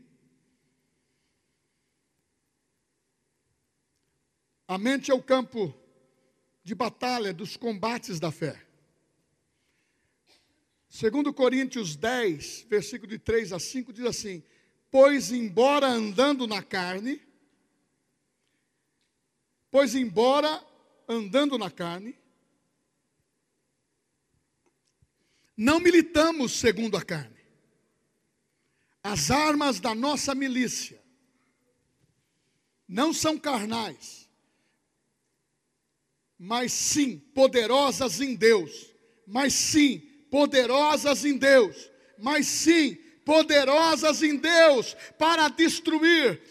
A 4.73 4.79
mente 4.79 5.11
é 5.11 5.15
o 5.15 5.23
campo 5.23 5.75
de 6.65 6.75
batalha 6.75 7.35
dos 7.35 7.59
combates 7.59 8.19
da 8.19 8.33
fé. 8.33 8.59
Segundo 10.89 11.31
Coríntios 11.31 11.95
10, 11.95 12.69
versículo 12.71 13.11
de 13.11 13.19
3 13.19 13.53
a 13.53 13.59
5 13.59 13.93
diz 13.93 14.07
assim: 14.07 14.43
"Pois 14.91 15.31
embora 15.31 15.89
andando 15.89 16.47
na 16.47 16.63
carne, 16.63 17.21
pois 19.71 19.95
embora 19.95 20.67
andando 21.07 21.59
na 21.59 21.71
carne, 21.71 22.19
não 25.55 25.81
militamos 25.81 26.53
segundo 26.53 26.97
a 26.97 27.05
carne. 27.05 27.45
As 29.03 29.31
armas 29.31 29.81
da 29.81 29.95
nossa 29.95 30.35
milícia 30.35 30.99
não 32.89 33.13
são 33.13 33.39
carnais, 33.39 34.22
mas 36.45 36.73
sim 36.73 37.19
poderosas 37.33 38.21
em 38.21 38.35
Deus, 38.35 38.93
mas 39.25 39.55
sim 39.55 40.01
poderosas 40.29 41.25
em 41.25 41.39
Deus, 41.39 41.89
mas 42.19 42.49
sim 42.49 42.97
poderosas 43.25 44.25
em 44.25 44.37
Deus 44.37 44.97
para 45.17 45.47
destruir 45.47 46.43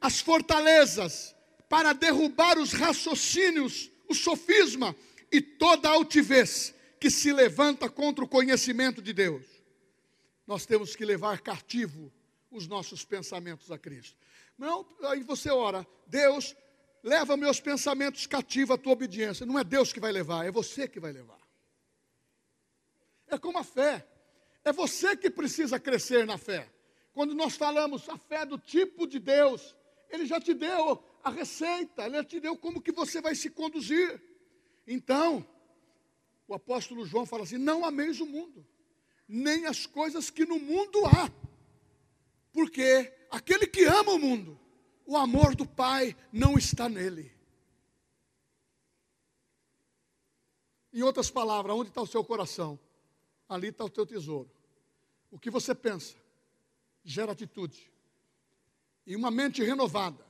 as 0.00 0.20
fortalezas, 0.20 1.34
para 1.68 1.92
derrubar 1.92 2.60
os 2.60 2.72
raciocínios, 2.72 3.90
o 4.08 4.14
sofisma 4.14 4.94
e 5.32 5.40
toda 5.40 5.88
a 5.88 5.94
altivez 5.94 6.72
que 7.00 7.10
se 7.10 7.32
levanta 7.32 7.88
contra 7.88 8.24
o 8.24 8.28
conhecimento 8.28 9.02
de 9.02 9.12
Deus. 9.12 9.44
Nós 10.46 10.64
temos 10.64 10.94
que 10.94 11.04
levar 11.04 11.40
cativo 11.40 12.12
os 12.52 12.68
nossos 12.68 13.04
pensamentos 13.04 13.68
a 13.72 13.76
Cristo. 13.76 14.16
Não, 14.56 14.86
aí 15.02 15.24
você 15.24 15.50
ora, 15.50 15.84
Deus, 16.06 16.54
leva 17.02 17.36
meus 17.36 17.60
pensamentos 17.60 18.26
cativos 18.26 18.74
à 18.74 18.78
tua 18.78 18.92
obediência. 18.92 19.46
Não 19.46 19.58
é 19.58 19.64
Deus 19.64 19.92
que 19.92 20.00
vai 20.00 20.12
levar, 20.12 20.46
é 20.46 20.50
você 20.50 20.86
que 20.86 21.00
vai 21.00 21.12
levar. 21.12 21.38
É 23.26 23.38
como 23.38 23.58
a 23.58 23.64
fé. 23.64 24.06
É 24.64 24.72
você 24.72 25.16
que 25.16 25.30
precisa 25.30 25.78
crescer 25.78 26.26
na 26.26 26.36
fé. 26.36 26.70
Quando 27.12 27.34
nós 27.34 27.56
falamos 27.56 28.08
a 28.08 28.18
fé 28.18 28.44
do 28.44 28.58
tipo 28.58 29.06
de 29.06 29.18
Deus, 29.18 29.74
Ele 30.08 30.26
já 30.26 30.40
te 30.40 30.52
deu 30.52 31.02
a 31.22 31.30
receita, 31.30 32.04
Ele 32.04 32.16
já 32.16 32.24
te 32.24 32.40
deu 32.40 32.56
como 32.56 32.80
que 32.80 32.92
você 32.92 33.20
vai 33.20 33.34
se 33.34 33.50
conduzir. 33.50 34.22
Então, 34.86 35.46
o 36.46 36.54
apóstolo 36.54 37.06
João 37.06 37.24
fala 37.24 37.44
assim: 37.44 37.56
não 37.56 37.84
ameis 37.84 38.20
o 38.20 38.26
mundo, 38.26 38.66
nem 39.26 39.66
as 39.66 39.86
coisas 39.86 40.30
que 40.30 40.44
no 40.44 40.58
mundo 40.58 41.04
há. 41.06 41.30
Porque 42.52 43.12
aquele 43.30 43.66
que 43.66 43.84
ama 43.84 44.12
o 44.12 44.18
mundo, 44.18 44.59
o 45.10 45.16
amor 45.16 45.56
do 45.56 45.66
Pai 45.66 46.16
não 46.32 46.56
está 46.56 46.88
nele. 46.88 47.32
Em 50.92 51.02
outras 51.02 51.28
palavras, 51.28 51.74
onde 51.74 51.90
está 51.90 52.00
o 52.00 52.06
seu 52.06 52.22
coração? 52.22 52.78
ali 53.48 53.68
está 53.68 53.84
o 53.84 53.90
teu 53.90 54.06
tesouro. 54.06 54.48
O 55.32 55.38
que 55.38 55.50
você 55.50 55.74
pensa 55.74 56.14
gera 57.02 57.32
atitude. 57.32 57.90
E 59.04 59.16
uma 59.16 59.30
mente 59.30 59.64
renovada 59.64 60.24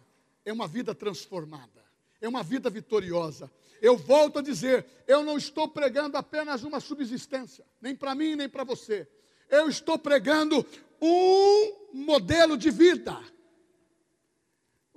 é 0.46 0.52
uma 0.52 0.66
vida 0.66 0.94
transformada, 0.94 1.84
é 2.18 2.26
uma 2.26 2.42
vida 2.42 2.70
vitoriosa. 2.70 3.50
Eu 3.82 3.98
volto 3.98 4.38
a 4.38 4.42
dizer, 4.42 4.86
eu 5.06 5.22
não 5.22 5.36
estou 5.36 5.68
pregando 5.68 6.16
apenas 6.16 6.62
uma 6.62 6.80
subsistência, 6.80 7.66
nem 7.82 7.94
para 7.94 8.14
mim, 8.14 8.34
nem 8.34 8.48
para 8.48 8.64
você. 8.64 9.06
Eu 9.50 9.68
estou 9.68 9.98
pregando 9.98 10.64
um 11.02 11.90
modelo 11.92 12.56
de 12.56 12.70
vida, 12.70 13.20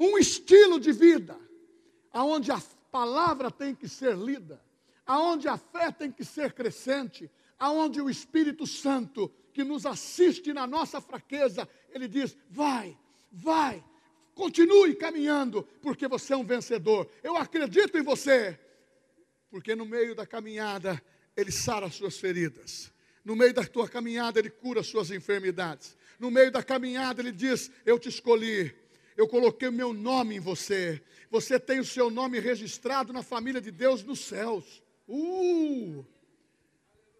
um 0.03 0.17
estilo 0.17 0.79
de 0.79 0.91
vida, 0.91 1.39
aonde 2.11 2.51
a 2.51 2.61
palavra 2.91 3.49
tem 3.49 3.73
que 3.73 3.87
ser 3.87 4.15
lida, 4.17 4.61
aonde 5.05 5.47
a 5.47 5.57
fé 5.57 5.91
tem 5.91 6.11
que 6.11 6.25
ser 6.25 6.53
crescente, 6.53 7.31
aonde 7.57 8.01
o 8.01 8.09
Espírito 8.09 8.67
Santo, 8.67 9.31
que 9.53 9.63
nos 9.63 9.85
assiste 9.85 10.51
na 10.51 10.67
nossa 10.67 10.99
fraqueza, 10.99 11.67
ele 11.89 12.07
diz: 12.07 12.35
vai, 12.49 12.97
vai, 13.31 13.83
continue 14.33 14.95
caminhando, 14.95 15.63
porque 15.81 16.07
você 16.07 16.33
é 16.33 16.37
um 16.37 16.45
vencedor. 16.45 17.09
Eu 17.23 17.37
acredito 17.37 17.97
em 17.97 18.01
você, 18.01 18.59
porque 19.49 19.75
no 19.75 19.85
meio 19.85 20.15
da 20.15 20.25
caminhada, 20.25 21.01
ele 21.35 21.51
sara 21.51 21.85
as 21.85 21.95
suas 21.95 22.17
feridas. 22.17 22.91
No 23.23 23.35
meio 23.35 23.53
da 23.53 23.63
tua 23.63 23.87
caminhada, 23.87 24.37
ele 24.39 24.49
cura 24.49 24.81
as 24.81 24.87
suas 24.87 25.09
enfermidades. 25.09 25.95
No 26.19 26.29
meio 26.29 26.51
da 26.51 26.61
caminhada, 26.61 27.21
ele 27.21 27.31
diz: 27.31 27.71
Eu 27.85 27.97
te 27.97 28.09
escolhi, 28.09 28.75
eu 29.15 29.27
coloquei 29.27 29.67
o 29.67 29.73
meu 29.73 29.93
nome 29.93 30.35
em 30.35 30.39
você. 30.39 31.01
Você 31.29 31.59
tem 31.59 31.79
o 31.79 31.85
seu 31.85 32.09
nome 32.09 32.39
registrado 32.39 33.13
na 33.13 33.23
família 33.23 33.61
de 33.61 33.71
Deus 33.71 34.03
nos 34.03 34.19
céus. 34.19 34.81
Uh! 35.07 36.05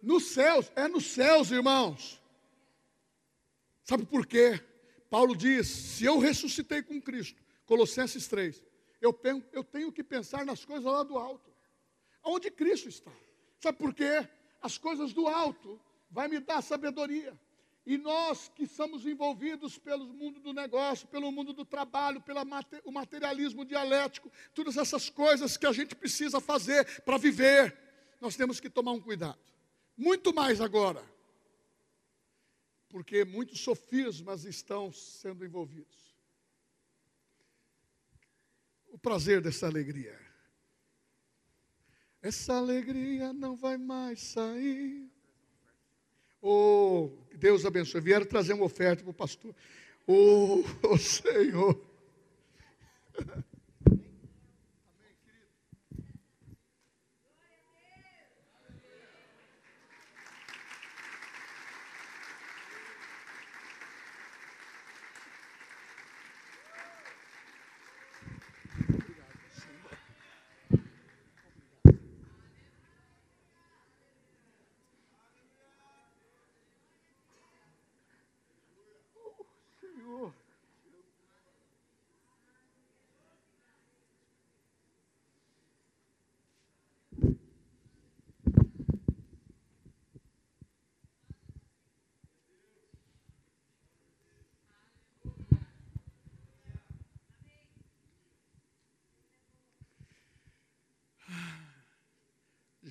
Nos 0.02 0.26
céus, 0.26 0.70
é 0.76 0.86
nos 0.86 1.06
céus, 1.06 1.50
irmãos. 1.50 2.20
Sabe 3.82 4.04
por 4.04 4.26
quê? 4.26 4.60
Paulo 5.10 5.36
diz: 5.36 5.66
se 5.68 6.04
eu 6.04 6.18
ressuscitei 6.18 6.82
com 6.82 7.00
Cristo, 7.00 7.42
Colossenses 7.66 8.26
3, 8.28 8.62
eu, 9.00 9.18
eu 9.52 9.62
tenho 9.62 9.92
que 9.92 10.02
pensar 10.02 10.44
nas 10.44 10.64
coisas 10.64 10.84
lá 10.84 11.02
do 11.02 11.18
alto, 11.18 11.52
onde 12.22 12.50
Cristo 12.50 12.88
está. 12.88 13.12
Sabe 13.58 13.78
por 13.78 13.94
quê? 13.94 14.28
As 14.60 14.78
coisas 14.78 15.12
do 15.12 15.26
alto 15.26 15.80
vai 16.10 16.28
me 16.28 16.40
dar 16.40 16.62
sabedoria. 16.62 17.38
E 17.86 17.98
nós 17.98 18.48
que 18.48 18.66
somos 18.66 19.04
envolvidos 19.04 19.78
pelo 19.78 20.06
mundo 20.06 20.40
do 20.40 20.54
negócio, 20.54 21.06
pelo 21.08 21.30
mundo 21.30 21.52
do 21.52 21.66
trabalho, 21.66 22.20
pelo 22.22 22.40
materialismo 22.92 23.64
dialético, 23.64 24.32
todas 24.54 24.78
essas 24.78 25.10
coisas 25.10 25.56
que 25.58 25.66
a 25.66 25.72
gente 25.72 25.94
precisa 25.94 26.40
fazer 26.40 27.02
para 27.02 27.18
viver, 27.18 27.76
nós 28.20 28.36
temos 28.36 28.58
que 28.58 28.70
tomar 28.70 28.92
um 28.92 29.00
cuidado. 29.00 29.38
Muito 29.96 30.32
mais 30.32 30.62
agora. 30.62 31.04
Porque 32.88 33.24
muitos 33.24 33.60
sofismas 33.60 34.44
estão 34.44 34.90
sendo 34.90 35.44
envolvidos. 35.44 36.14
O 38.88 38.98
prazer 38.98 39.42
dessa 39.42 39.66
alegria. 39.66 40.18
Essa 42.22 42.54
alegria 42.54 43.32
não 43.34 43.56
vai 43.56 43.76
mais 43.76 44.20
sair. 44.22 45.12
Oh, 46.46 47.10
Deus 47.36 47.64
abençoe. 47.64 48.02
Vieram 48.02 48.26
trazer 48.26 48.52
uma 48.52 48.66
oferta 48.66 49.02
para 49.02 49.10
o 49.10 49.14
pastor. 49.14 49.54
Oh, 50.06 50.62
oh 50.84 50.98
Senhor. 50.98 51.80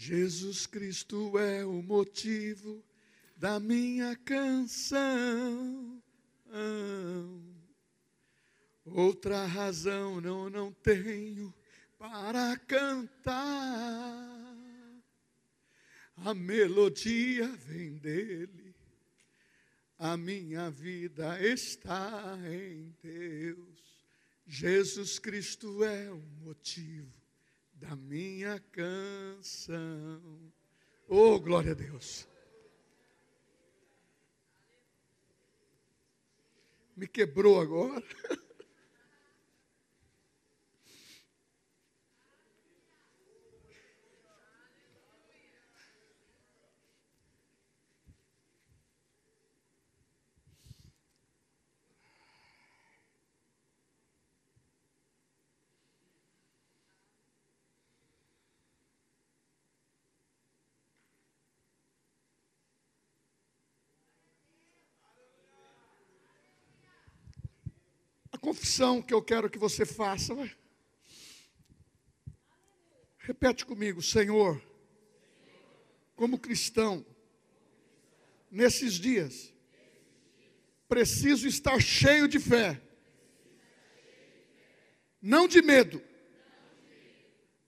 Jesus 0.05 0.67
Cristo 0.67 1.39
é 1.39 1.65
o 1.65 1.81
motivo 1.81 2.83
da 3.37 3.57
minha 3.57 4.17
canção. 4.17 6.03
Outra 8.83 9.45
razão 9.45 10.19
não, 10.19 10.49
não 10.49 10.73
tenho 10.73 11.53
para 11.97 12.57
cantar. 12.67 13.37
A 16.17 16.33
melodia 16.33 17.47
vem 17.47 17.95
dele, 17.95 18.75
a 19.97 20.17
minha 20.17 20.69
vida 20.69 21.41
está 21.41 22.37
em 22.45 22.93
Deus. 23.01 24.03
Jesus 24.45 25.17
Cristo 25.17 25.81
é 25.81 26.11
o 26.11 26.21
motivo 26.41 27.22
da 27.83 27.97
minha 27.97 28.63
canção. 28.71 30.21
Oh, 31.09 31.37
glória 31.37 31.73
a 31.73 31.75
Deus. 31.75 32.25
Me 36.95 37.05
quebrou 37.07 37.59
agora. 37.59 38.01
confissão 68.43 69.01
que 69.01 69.13
eu 69.13 69.21
quero 69.21 69.49
que 69.49 69.57
você 69.57 69.85
faça. 69.85 70.35
Vai. 70.35 70.53
Repete 73.19 73.65
comigo, 73.65 74.01
Senhor, 74.01 74.61
como 76.13 76.37
cristão, 76.37 77.05
nesses 78.51 78.95
dias, 78.95 79.53
preciso 80.89 81.47
estar 81.47 81.81
cheio 81.81 82.27
de 82.27 82.37
fé, 82.37 82.81
não 85.21 85.47
de 85.47 85.61
medo. 85.61 86.03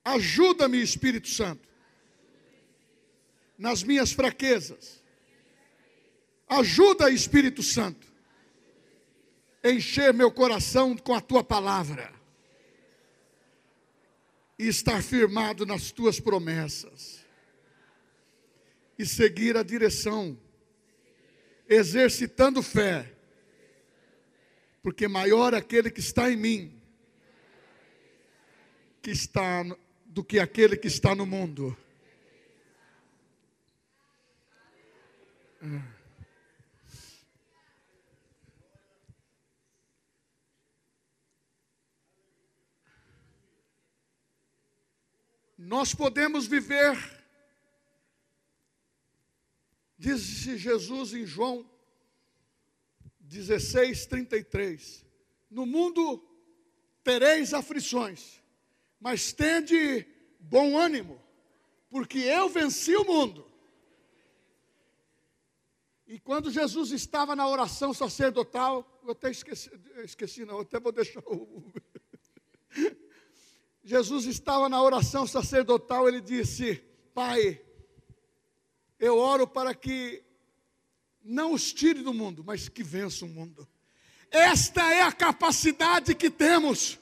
Ajuda-me, 0.03 0.81
Espírito 0.81 1.29
Santo, 1.29 1.69
nas 3.57 3.81
minhas 3.81 4.11
fraquezas. 4.11 5.01
Ajuda, 6.49 7.09
Espírito 7.09 7.63
Santo, 7.63 8.14
encher 9.71 10.13
meu 10.13 10.31
coração 10.31 10.95
com 10.95 11.13
a 11.13 11.21
tua 11.21 11.43
palavra 11.43 12.13
e 14.57 14.67
estar 14.67 15.01
firmado 15.03 15.65
nas 15.65 15.91
tuas 15.91 16.19
promessas 16.19 17.25
e 18.97 19.05
seguir 19.05 19.57
a 19.57 19.63
direção, 19.63 20.37
exercitando 21.67 22.61
fé, 22.61 23.11
porque 24.81 25.07
maior 25.07 25.53
é 25.53 25.57
aquele 25.57 25.89
que 25.89 25.99
está 25.99 26.31
em 26.31 26.37
mim 26.37 26.81
que 29.01 29.11
está 29.11 29.63
do 30.05 30.23
que 30.23 30.39
aquele 30.39 30.75
que 30.75 30.87
está 30.87 31.13
no 31.13 31.25
mundo. 31.27 31.77
Ah. 35.61 35.94
Nós 45.65 45.95
podemos 45.95 46.45
viver, 46.45 46.95
disse 49.97 50.59
Jesus 50.59 51.11
em 51.11 51.25
João 51.25 51.67
16, 53.19 54.05
33. 54.05 55.03
No 55.49 55.65
mundo 55.65 56.23
tereis 57.03 57.51
aflições, 57.51 58.43
mas 58.99 59.33
tende 59.33 60.05
bom 60.39 60.77
ânimo, 60.77 61.19
porque 61.89 62.19
eu 62.19 62.47
venci 62.47 62.95
o 62.95 63.03
mundo. 63.03 63.51
E 66.05 66.19
quando 66.19 66.51
Jesus 66.51 66.91
estava 66.91 67.35
na 67.35 67.47
oração 67.47 67.91
sacerdotal, 67.91 69.01
eu 69.03 69.13
até 69.13 69.31
esqueci, 69.31 69.71
esqueci 70.03 70.45
não, 70.45 70.59
até 70.59 70.79
vou 70.79 70.91
deixar 70.91 71.23
o. 71.25 71.73
Jesus 73.85 74.25
estava 74.25 74.67
na 74.67 74.81
oração 74.81 75.27
sacerdotal, 75.27 76.07
ele 76.07 76.19
disse: 76.19 76.83
Pai, 77.13 77.61
eu 78.99 79.15
oro 79.15 79.45
para 79.45 79.75
que 79.75 80.23
não 81.23 81.53
os 81.53 81.71
tire 81.71 82.01
do 82.01 82.11
mundo, 82.11 82.43
mas 82.43 82.67
que 82.67 82.81
vença 82.81 83.25
o 83.25 83.29
mundo. 83.29 83.67
Esta 84.31 84.91
é 84.91 85.03
a 85.03 85.11
capacidade 85.11 86.15
que 86.15 86.31
temos, 86.31 86.97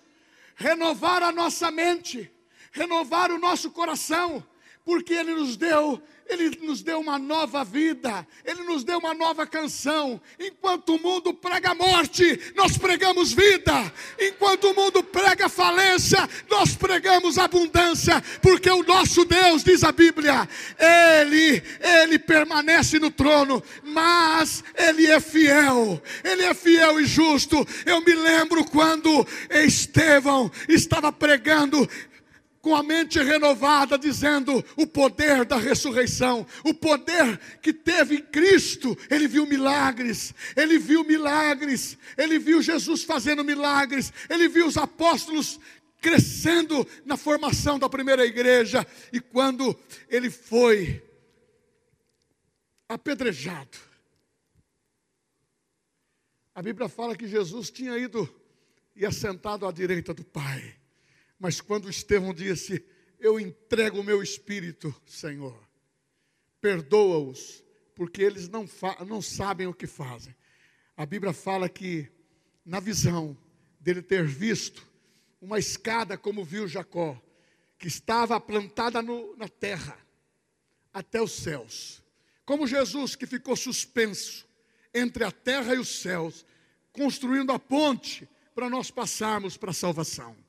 renovar 0.58 1.24
a 1.24 1.32
nossa 1.32 1.72
mente, 1.72 2.30
renovar 2.74 3.32
o 3.32 3.40
nosso 3.40 3.72
coração, 3.72 4.46
porque 4.86 5.14
Ele 5.14 5.34
nos 5.34 5.56
deu 5.58 6.02
ele 6.28 6.58
nos 6.62 6.82
deu 6.82 7.00
uma 7.00 7.20
nova 7.20 7.64
vida, 7.64 8.26
Ele 8.46 8.64
nos 8.64 8.84
deu 8.84 8.98
uma 8.98 9.14
nova 9.14 9.46
canção. 9.46 10.22
Enquanto 10.40 10.96
o 10.96 11.00
mundo 11.00 11.34
prega 11.34 11.76
morte, 11.76 12.40
nós 12.56 12.78
pregamos 12.78 13.34
vida. 13.34 13.94
Enquanto 14.20 14.70
o 14.70 14.76
mundo 14.76 15.04
prega 15.04 15.50
falência, 15.50 16.28
nós 16.50 16.76
pregamos 16.76 17.38
abundância. 17.38 18.24
Porque 18.42 18.70
o 18.70 18.84
nosso 18.84 19.26
Deus, 19.26 19.64
diz 19.64 19.84
a 19.84 19.92
Bíblia, 19.92 20.48
Ele, 20.80 21.62
Ele 21.80 22.18
permanece 22.18 23.00
no 23.00 23.12
trono, 23.12 23.62
mas 23.84 24.64
Ele 24.76 25.08
é 25.08 25.20
fiel. 25.20 26.02
Ele 26.24 26.44
é 26.44 26.54
fiel 26.54 27.00
e 27.00 27.06
justo. 27.06 27.66
Eu 27.86 28.02
me 28.02 28.14
lembro 28.14 28.64
quando 28.66 29.28
Estevão 29.50 30.52
estava 30.68 31.12
pregando 31.12 31.88
com 32.64 32.74
a 32.74 32.82
mente 32.82 33.22
renovada, 33.22 33.99
dizendo 33.99 34.64
o 34.78 34.88
poder 34.88 35.43
da 35.43 35.57
ressurreição, 35.57 36.47
o 36.64 36.74
poder 36.74 37.38
que 37.61 37.74
teve 37.74 38.16
em 38.16 38.22
Cristo. 38.22 38.97
Ele 39.11 39.28
viu 39.28 39.45
milagres, 39.45 40.34
ele 40.55 40.80
viu 40.80 41.03
milagres, 41.03 41.97
ele 42.18 42.39
viu 42.39 42.61
Jesus 42.61 43.03
fazendo 43.03 43.43
milagres, 43.43 44.14
ele 44.30 44.47
viu 44.47 44.66
os 44.66 44.78
apóstolos 44.78 45.59
crescendo 45.99 46.88
na 47.05 47.18
formação 47.18 47.78
da 47.78 47.89
primeira 47.89 48.26
igreja. 48.26 48.88
E 49.11 49.20
quando 49.20 49.78
ele 50.07 50.30
foi 50.30 51.03
apedrejado, 52.88 53.78
a 56.55 56.61
Bíblia 56.61 56.88
fala 56.88 57.14
que 57.14 57.28
Jesus 57.28 57.70
tinha 57.70 57.97
ido 57.97 58.34
e 58.95 59.05
assentado 59.05 59.68
à 59.68 59.72
direita 59.72 60.14
do 60.14 60.24
Pai. 60.24 60.82
Mas 61.44 61.60
quando 61.60 61.89
Estevão 61.89 62.34
disse: 62.34 62.86
Eu 63.20 63.38
entrego 63.38 64.00
o 64.00 64.04
meu 64.04 64.24
espírito, 64.24 64.96
Senhor, 65.06 65.60
perdoa-os, 66.62 67.62
porque 67.94 68.22
eles 68.22 68.48
não, 68.48 68.66
não 69.06 69.22
sabem 69.22 69.68
o 69.68 69.74
que 69.74 69.86
fazem. 69.86 70.34
A 70.96 71.06
Bíblia 71.06 71.34
fala 71.34 71.68
que, 71.68 72.10
na 72.66 72.80
visão 72.80 73.38
dele 73.78 74.02
ter 74.02 74.26
visto 74.26 74.88
uma 75.41 75.60
escada, 75.60 76.18
como 76.18 76.46
viu 76.46 76.66
Jacó, 76.66 77.22
que 77.78 77.89
estava 77.89 78.39
plantada 78.39 79.02
no, 79.02 79.36
na 79.36 79.50
terra, 79.50 79.98
até 80.94 81.22
os 81.22 81.34
céus. 81.34 82.02
Como 82.46 82.66
Jesus 82.66 83.18
que 83.18 83.28
ficou 83.28 83.58
suspenso 83.58 84.48
entre 84.94 85.26
a 85.26 85.32
terra 85.32 85.76
e 85.76 85.80
os 85.80 86.00
céus, 86.00 86.46
construindo 86.94 87.52
a 87.52 87.60
ponte 87.60 88.30
para 88.56 88.70
nós 88.70 88.89
passarmos 88.89 89.58
para 89.58 89.72
a 89.72 89.74
salvação. 89.74 90.43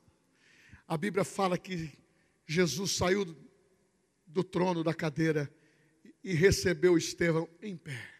A 0.87 0.97
Bíblia 0.97 1.23
fala 1.23 1.57
que 1.57 1.91
Jesus 2.45 2.91
saiu 2.91 3.25
do 4.27 4.43
trono 4.43 4.83
da 4.83 4.93
cadeira 4.93 5.51
e 6.23 6.33
recebeu 6.33 6.97
Estevão 6.97 7.49
em 7.61 7.75
pé. 7.75 8.15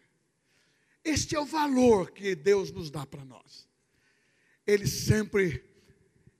Este 1.04 1.36
é 1.36 1.40
o 1.40 1.44
valor 1.44 2.10
que 2.10 2.34
Deus 2.34 2.72
nos 2.72 2.90
dá 2.90 3.06
para 3.06 3.24
nós. 3.24 3.68
Ele 4.66 4.86
sempre 4.86 5.64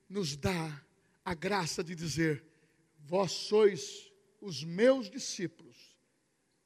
nos 0.08 0.36
dá 0.36 0.84
a 1.24 1.34
graça 1.34 1.84
de 1.84 1.94
dizer: 1.94 2.44
Vós 2.98 3.32
sois 3.32 4.12
os 4.40 4.64
meus 4.64 5.10
discípulos, 5.10 5.96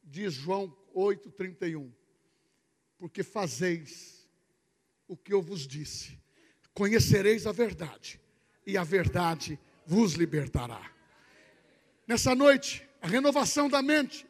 diz 0.02 0.34
João 0.34 0.74
8,31, 0.94 1.92
porque 2.98 3.22
fazeis 3.22 4.28
o 5.08 5.16
que 5.16 5.32
eu 5.32 5.42
vos 5.42 5.66
disse, 5.66 6.18
conhecereis 6.72 7.46
a 7.46 7.52
verdade, 7.52 8.19
e 8.66 8.76
a 8.76 8.84
verdade 8.84 9.58
vos 9.86 10.14
libertará. 10.14 10.90
Nessa 12.06 12.34
noite, 12.34 12.88
a 13.00 13.06
renovação 13.06 13.68
da 13.68 13.82
mente. 13.82 14.26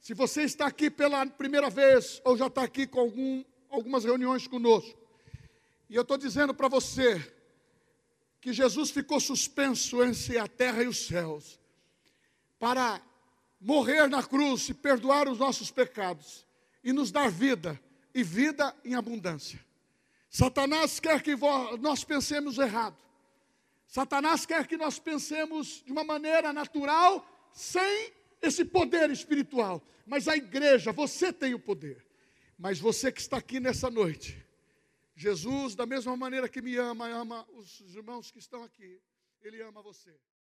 Se 0.00 0.14
você 0.14 0.42
está 0.42 0.66
aqui 0.66 0.90
pela 0.90 1.24
primeira 1.26 1.70
vez, 1.70 2.20
ou 2.24 2.36
já 2.36 2.46
está 2.46 2.62
aqui 2.62 2.86
com 2.86 3.00
algum, 3.00 3.44
algumas 3.70 4.04
reuniões 4.04 4.46
conosco, 4.46 4.98
e 5.88 5.94
eu 5.94 6.02
estou 6.02 6.16
dizendo 6.16 6.54
para 6.54 6.68
você 6.68 7.20
que 8.40 8.52
Jesus 8.52 8.90
ficou 8.90 9.20
suspenso 9.20 10.02
entre 10.02 10.38
a 10.38 10.48
terra 10.48 10.82
e 10.82 10.88
os 10.88 11.06
céus, 11.06 11.60
para 12.58 13.00
morrer 13.60 14.08
na 14.08 14.22
cruz 14.22 14.68
e 14.68 14.74
perdoar 14.74 15.28
os 15.28 15.38
nossos 15.38 15.70
pecados, 15.70 16.44
e 16.82 16.92
nos 16.92 17.12
dar 17.12 17.30
vida, 17.30 17.80
e 18.14 18.22
vida 18.22 18.74
em 18.84 18.94
abundância. 18.94 19.64
Satanás 20.28 20.98
quer 20.98 21.22
que 21.22 21.36
nós 21.80 22.02
pensemos 22.02 22.58
errado. 22.58 22.96
Satanás 23.92 24.46
quer 24.46 24.66
que 24.66 24.78
nós 24.78 24.98
pensemos 24.98 25.82
de 25.84 25.92
uma 25.92 26.02
maneira 26.02 26.50
natural, 26.50 27.28
sem 27.52 28.10
esse 28.40 28.64
poder 28.64 29.10
espiritual. 29.10 29.86
Mas 30.06 30.28
a 30.28 30.34
igreja, 30.34 30.92
você 30.92 31.30
tem 31.30 31.52
o 31.52 31.58
poder. 31.58 32.02
Mas 32.56 32.80
você 32.80 33.12
que 33.12 33.20
está 33.20 33.36
aqui 33.36 33.60
nessa 33.60 33.90
noite, 33.90 34.42
Jesus, 35.14 35.74
da 35.74 35.84
mesma 35.84 36.16
maneira 36.16 36.48
que 36.48 36.62
me 36.62 36.74
ama, 36.78 37.06
ama 37.06 37.46
os 37.52 37.94
irmãos 37.94 38.30
que 38.30 38.38
estão 38.38 38.64
aqui. 38.64 38.98
Ele 39.42 39.60
ama 39.60 39.82
você. 39.82 40.18